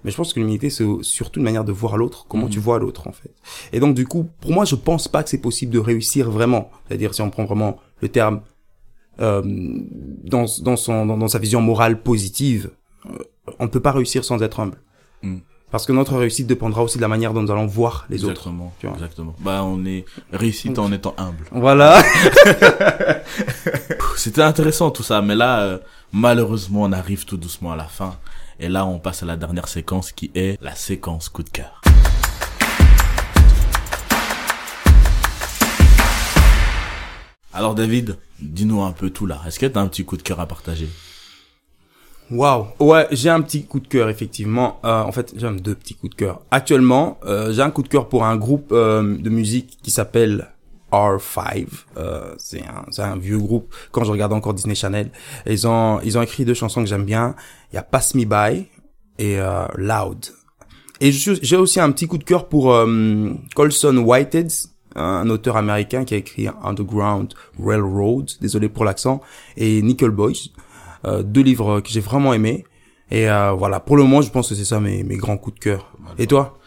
Mais 0.04 0.10
je 0.10 0.16
pense 0.16 0.32
que 0.32 0.38
l'humilité, 0.40 0.70
c'est 0.70 0.84
surtout 1.02 1.40
une 1.40 1.44
manière 1.44 1.64
de 1.64 1.72
voir 1.72 1.96
l'autre, 1.96 2.26
comment 2.28 2.44
Mhm. 2.46 2.50
tu 2.50 2.58
vois 2.60 2.78
l'autre, 2.78 3.08
en 3.08 3.12
fait. 3.12 3.30
Et 3.72 3.80
donc, 3.80 3.94
du 3.94 4.06
coup, 4.06 4.28
pour 4.40 4.52
moi, 4.52 4.64
je 4.64 4.74
pense 4.74 5.08
pas 5.08 5.22
que 5.22 5.30
c'est 5.30 5.38
possible 5.40 5.72
de 5.72 5.78
réussir 5.78 6.30
vraiment. 6.30 6.70
C'est-à-dire, 6.86 7.14
si 7.14 7.22
on 7.22 7.30
prend 7.30 7.44
vraiment 7.44 7.78
le 8.00 8.08
terme, 8.08 8.42
euh, 9.20 9.42
dans, 9.44 10.44
dans 10.62 10.76
son, 10.76 11.06
dans, 11.06 11.16
dans 11.16 11.28
sa 11.28 11.38
vision 11.38 11.60
morale 11.60 12.02
positive, 12.02 12.70
euh, 13.10 13.18
on 13.58 13.64
ne 13.64 13.68
peut 13.70 13.80
pas 13.80 13.92
réussir 13.92 14.24
sans 14.24 14.42
être 14.42 14.60
humble. 14.60 14.78
Mhm. 15.22 15.40
Parce 15.76 15.84
que 15.84 15.92
notre 15.92 16.16
réussite 16.16 16.46
dépendra 16.46 16.82
aussi 16.82 16.96
de 16.96 17.02
la 17.02 17.08
manière 17.08 17.34
dont 17.34 17.42
nous 17.42 17.50
allons 17.50 17.66
voir 17.66 18.06
les 18.08 18.24
autres. 18.24 18.30
Exactement. 18.30 18.72
tu 18.80 18.86
vois. 18.86 18.96
Exactement. 18.96 19.36
Bah, 19.40 19.62
on 19.62 19.84
est 19.84 20.06
réussite 20.32 20.78
en 20.78 20.90
étant 20.90 21.14
humble. 21.18 21.44
Voilà. 21.50 22.02
C'était 24.16 24.40
intéressant 24.40 24.90
tout 24.90 25.02
ça, 25.02 25.20
mais 25.20 25.34
là, 25.34 25.60
euh, 25.60 25.78
malheureusement, 26.14 26.84
on 26.84 26.92
arrive 26.92 27.26
tout 27.26 27.36
doucement 27.36 27.72
à 27.72 27.76
la 27.76 27.84
fin. 27.84 28.16
Et 28.58 28.70
là, 28.70 28.86
on 28.86 28.98
passe 28.98 29.22
à 29.22 29.26
la 29.26 29.36
dernière 29.36 29.68
séquence 29.68 30.12
qui 30.12 30.30
est 30.34 30.58
la 30.62 30.74
séquence 30.74 31.28
coup 31.28 31.42
de 31.42 31.50
cœur. 31.50 31.82
Alors 37.52 37.74
David, 37.74 38.16
dis-nous 38.40 38.82
un 38.82 38.92
peu 38.92 39.10
tout 39.10 39.26
là. 39.26 39.42
Est-ce 39.46 39.58
que 39.58 39.66
t'as 39.66 39.82
un 39.82 39.88
petit 39.88 40.06
coup 40.06 40.16
de 40.16 40.22
cœur 40.22 40.40
à 40.40 40.46
partager? 40.46 40.88
Waouh. 42.30 42.66
Ouais, 42.80 43.06
j'ai 43.12 43.30
un 43.30 43.40
petit 43.40 43.64
coup 43.64 43.80
de 43.80 43.86
cœur 43.86 44.08
effectivement. 44.08 44.80
Euh, 44.84 45.02
en 45.02 45.12
fait, 45.12 45.32
j'ai 45.36 45.48
deux 45.50 45.74
petits 45.74 45.94
coups 45.94 46.10
de 46.10 46.16
cœur. 46.16 46.40
Actuellement, 46.50 47.18
euh, 47.24 47.52
j'ai 47.52 47.62
un 47.62 47.70
coup 47.70 47.82
de 47.82 47.88
cœur 47.88 48.08
pour 48.08 48.24
un 48.24 48.36
groupe 48.36 48.70
euh, 48.72 49.16
de 49.16 49.30
musique 49.30 49.78
qui 49.82 49.90
s'appelle 49.90 50.48
R5. 50.92 51.66
Euh, 51.96 52.34
c'est 52.38 52.62
un, 52.62 53.02
un 53.02 53.16
vieux 53.16 53.38
groupe. 53.38 53.74
Quand 53.92 54.04
je 54.04 54.10
regarde 54.10 54.32
encore 54.32 54.54
Disney 54.54 54.74
Channel, 54.74 55.10
ils 55.46 55.66
ont, 55.66 56.00
ils 56.04 56.18
ont 56.18 56.22
écrit 56.22 56.44
deux 56.44 56.54
chansons 56.54 56.82
que 56.82 56.88
j'aime 56.88 57.04
bien. 57.04 57.34
Il 57.72 57.76
y 57.76 57.78
a 57.78 57.82
Pass 57.82 58.14
Me 58.14 58.24
By 58.24 58.66
et 59.18 59.38
euh, 59.38 59.66
Loud. 59.76 60.26
Et 61.00 61.12
j'ai 61.12 61.56
aussi 61.56 61.78
un 61.78 61.90
petit 61.92 62.06
coup 62.06 62.16
de 62.16 62.24
cœur 62.24 62.48
pour 62.48 62.72
euh, 62.72 63.30
Colson 63.54 63.98
Whitehead, 63.98 64.50
un 64.94 65.28
auteur 65.28 65.58
américain 65.58 66.06
qui 66.06 66.14
a 66.14 66.16
écrit 66.16 66.48
Underground 66.62 67.34
Railroad, 67.62 68.30
désolé 68.40 68.70
pour 68.70 68.86
l'accent, 68.86 69.20
et 69.58 69.82
Nickel 69.82 70.08
Boys, 70.08 70.48
deux 71.04 71.42
livres 71.42 71.80
que 71.80 71.88
j'ai 71.88 72.00
vraiment 72.00 72.32
aimés. 72.34 72.64
Et 73.10 73.30
euh, 73.30 73.52
voilà, 73.52 73.78
pour 73.80 73.96
le 73.96 74.02
moment, 74.02 74.20
je 74.22 74.30
pense 74.30 74.48
que 74.48 74.54
c'est 74.54 74.64
ça 74.64 74.80
mes, 74.80 75.04
mes 75.04 75.16
grands 75.16 75.36
coups 75.38 75.54
de 75.58 75.60
cœur. 75.60 75.96
Et 76.18 76.26
toi? 76.26 76.58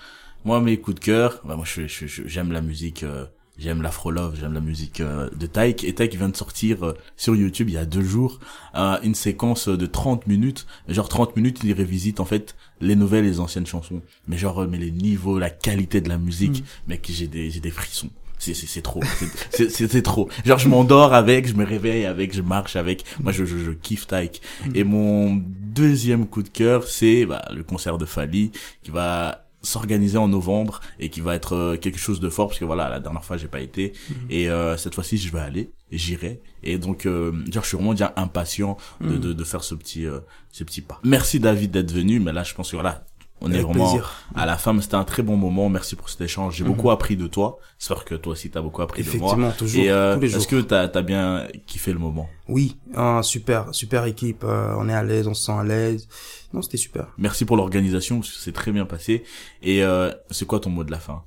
Moi, 0.45 0.61
mes 0.61 0.77
coups 0.77 0.95
de 0.95 1.03
cœur, 1.03 1.41
bah, 1.43 1.55
moi, 1.57 1.65
je, 1.65 1.85
je- 1.87 2.07
je- 2.07 2.25
j'aime 2.25 2.53
la 2.53 2.61
musique, 2.61 3.03
euh, 3.03 3.25
j'aime 3.57 3.81
l'afro-love, 3.81 4.37
j'aime 4.39 4.53
la 4.53 4.61
musique 4.61 5.01
euh, 5.01 5.29
de 5.37 5.45
Taïk. 5.47 5.83
Et 5.83 5.93
Taïk 5.93 6.15
vient 6.15 6.29
de 6.29 6.37
sortir 6.37 6.81
euh, 6.85 6.93
sur 7.17 7.35
YouTube 7.35 7.67
il 7.67 7.73
y 7.73 7.77
a 7.77 7.83
deux 7.85 8.01
jours 8.03 8.39
euh, 8.75 8.97
une 9.03 9.15
séquence 9.15 9.67
de 9.67 9.85
30 9.85 10.27
minutes. 10.27 10.65
Genre 10.87 11.09
30 11.09 11.35
minutes, 11.35 11.59
il 11.65 11.73
révisite 11.73 12.21
en 12.21 12.25
fait 12.25 12.55
les 12.79 12.95
nouvelles 12.95 13.25
et 13.25 13.29
les 13.31 13.39
anciennes 13.41 13.65
chansons. 13.67 14.01
Mais 14.29 14.37
genre, 14.37 14.61
euh, 14.61 14.67
mais 14.71 14.77
les 14.77 14.91
niveaux, 14.91 15.39
la 15.39 15.49
qualité 15.49 15.99
de 15.99 16.07
la 16.07 16.17
musique, 16.17 16.63
mec, 16.87 17.05
j'ai 17.11 17.27
des, 17.27 17.51
j'ai 17.51 17.59
des 17.59 17.71
frissons. 17.71 18.09
C'est, 18.39 18.53
c'est, 18.55 18.65
c'est 18.67 18.81
trop. 18.81 19.01
C'est- 19.03 19.27
C'est, 19.51 19.69
c'est, 19.69 19.87
c'est 19.91 20.01
trop. 20.01 20.27
Genre, 20.45 20.57
je 20.57 20.67
m'endors 20.69 21.13
avec, 21.13 21.47
je 21.47 21.53
me 21.53 21.65
réveille 21.65 22.05
avec, 22.05 22.33
je 22.33 22.41
marche 22.41 22.75
avec. 22.75 23.03
Moi, 23.21 23.31
je, 23.31 23.45
je, 23.45 23.57
je 23.57 23.71
kiffe 23.71 24.07
Taïk. 24.07 24.41
Et 24.73 24.83
mon 24.83 25.35
deuxième 25.35 26.25
coup 26.25 26.41
de 26.41 26.49
cœur, 26.49 26.85
c'est 26.87 27.25
bah, 27.25 27.43
le 27.53 27.63
concert 27.63 27.97
de 27.97 28.05
Fali 28.05 28.51
qui 28.81 28.91
va 28.91 29.45
s'organiser 29.61 30.17
en 30.17 30.29
novembre 30.29 30.79
et 31.01 31.09
qui 31.09 31.19
va 31.19 31.35
être 31.35 31.53
euh, 31.53 31.75
quelque 31.77 31.99
chose 31.99 32.21
de 32.21 32.29
fort 32.29 32.47
parce 32.47 32.59
que 32.59 32.63
voilà 32.63 32.87
la 32.87 33.01
dernière 33.01 33.25
fois 33.25 33.35
j'ai 33.35 33.49
pas 33.49 33.59
été 33.59 33.91
et 34.29 34.49
euh, 34.49 34.77
cette 34.77 34.95
fois-ci 34.95 35.17
je 35.17 35.29
vais 35.33 35.39
aller 35.41 35.69
j'irai 35.91 36.39
et 36.63 36.77
donc 36.77 37.05
euh, 37.05 37.33
genre 37.51 37.63
je 37.63 37.67
suis 37.67 37.75
vraiment 37.75 37.91
déjà 37.91 38.13
impatient 38.15 38.77
de, 39.01 39.17
de, 39.17 39.33
de 39.33 39.43
faire 39.43 39.65
ce 39.65 39.75
petit 39.75 40.05
euh, 40.05 40.19
ce 40.53 40.63
petit 40.63 40.79
pas 40.79 41.01
merci 41.03 41.41
David 41.41 41.71
d'être 41.71 41.91
venu 41.91 42.21
mais 42.21 42.31
là 42.31 42.43
je 42.43 42.53
pense 42.53 42.71
que 42.71 42.77
voilà 42.77 43.03
on 43.41 43.51
est 43.51 43.61
vraiment 43.61 43.87
plaisir. 43.91 44.13
à 44.35 44.45
la 44.45 44.57
fin 44.57 44.79
c'était 44.81 44.95
un 44.95 45.03
très 45.05 45.23
bon 45.23 45.37
moment 45.37 45.69
merci 45.69 45.95
pour 45.95 46.09
cet 46.09 46.21
échange 46.21 46.55
j'ai 46.57 46.63
beaucoup 46.65 46.91
appris 46.91 47.15
de 47.15 47.25
toi 47.27 47.57
j'espère 47.79 48.03
que 48.05 48.15
toi 48.15 48.33
aussi 48.33 48.49
t'as 48.49 48.61
beaucoup 48.61 48.81
appris 48.81 49.03
de 49.03 49.07
moi 49.07 49.15
Effectivement, 49.15 49.51
toujours, 49.51 49.81
et 49.83 49.89
euh, 49.89 50.19
est-ce 50.19 50.47
que 50.47 50.59
t'as 50.61 50.83
as 50.93 51.01
bien 51.01 51.47
kiffé 51.65 51.93
le 51.93 51.99
moment? 51.99 52.27
Oui, 52.47 52.77
un 52.95 53.21
super, 53.21 53.73
super 53.73 54.05
équipe. 54.05 54.43
euh, 54.43 54.73
on 54.77 54.89
est 54.89 54.93
à 54.93 55.03
l'aise, 55.03 55.27
on 55.27 55.33
se 55.33 55.45
sent 55.45 55.51
à 55.51 55.63
l'aise. 55.63 56.07
Non, 56.51 56.61
c'était 56.61 56.77
super. 56.77 57.07
merci 57.17 57.45
pour 57.45 57.55
l'organisation 57.57 58.19
parce 58.19 58.31
que 58.31 58.37
c'est 58.39 58.51
très 58.51 58.71
bien 58.71 58.85
passé 58.85 59.23
et 59.61 59.83
euh, 59.83 60.11
c'est 60.31 60.45
quoi 60.45 60.59
ton 60.59 60.69
mot 60.71 60.83
de 60.83 60.91
la 60.91 60.99
fin? 60.99 61.23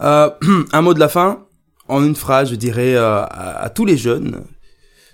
Euh, 0.00 0.30
un 0.72 0.82
mot 0.82 0.94
de 0.94 1.00
la 1.00 1.08
fin. 1.08 1.46
En 1.86 2.02
une 2.02 2.16
phrase, 2.16 2.48
je 2.50 2.54
dirais 2.54 2.94
euh, 2.96 3.20
à, 3.24 3.60
à 3.62 3.68
tous 3.68 3.84
les 3.84 3.98
jeunes, 3.98 4.44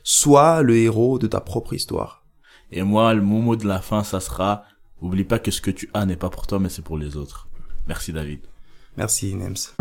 sois 0.05 0.62
le 0.62 0.76
héros 0.76 1.18
de 1.18 1.26
ta 1.26 1.40
propre 1.40 1.74
histoire. 1.74 2.24
Et 2.72 2.83
moi, 2.83 3.12
le 3.14 3.20
mon 3.22 3.40
mot 3.40 3.57
de 3.57 3.66
la 3.66 3.81
fin, 3.81 4.05
ça 4.05 4.20
sera, 4.20 4.62
oublie 5.01 5.25
pas 5.25 5.39
que 5.39 5.51
ce 5.51 5.61
que 5.61 5.71
tu 5.71 5.91
as 5.95 6.07
n'est 6.07 6.17
pas 6.17 6.31
pour 6.31 6.47
toi, 6.47 6.59
mais 6.59 6.69
c'est 6.69 6.83
pour 6.83 6.99
les 6.99 7.17
autres. 7.17 7.49
Merci 7.87 8.13
David. 8.13 8.41
Merci, 8.97 9.35
Nems. 9.35 9.75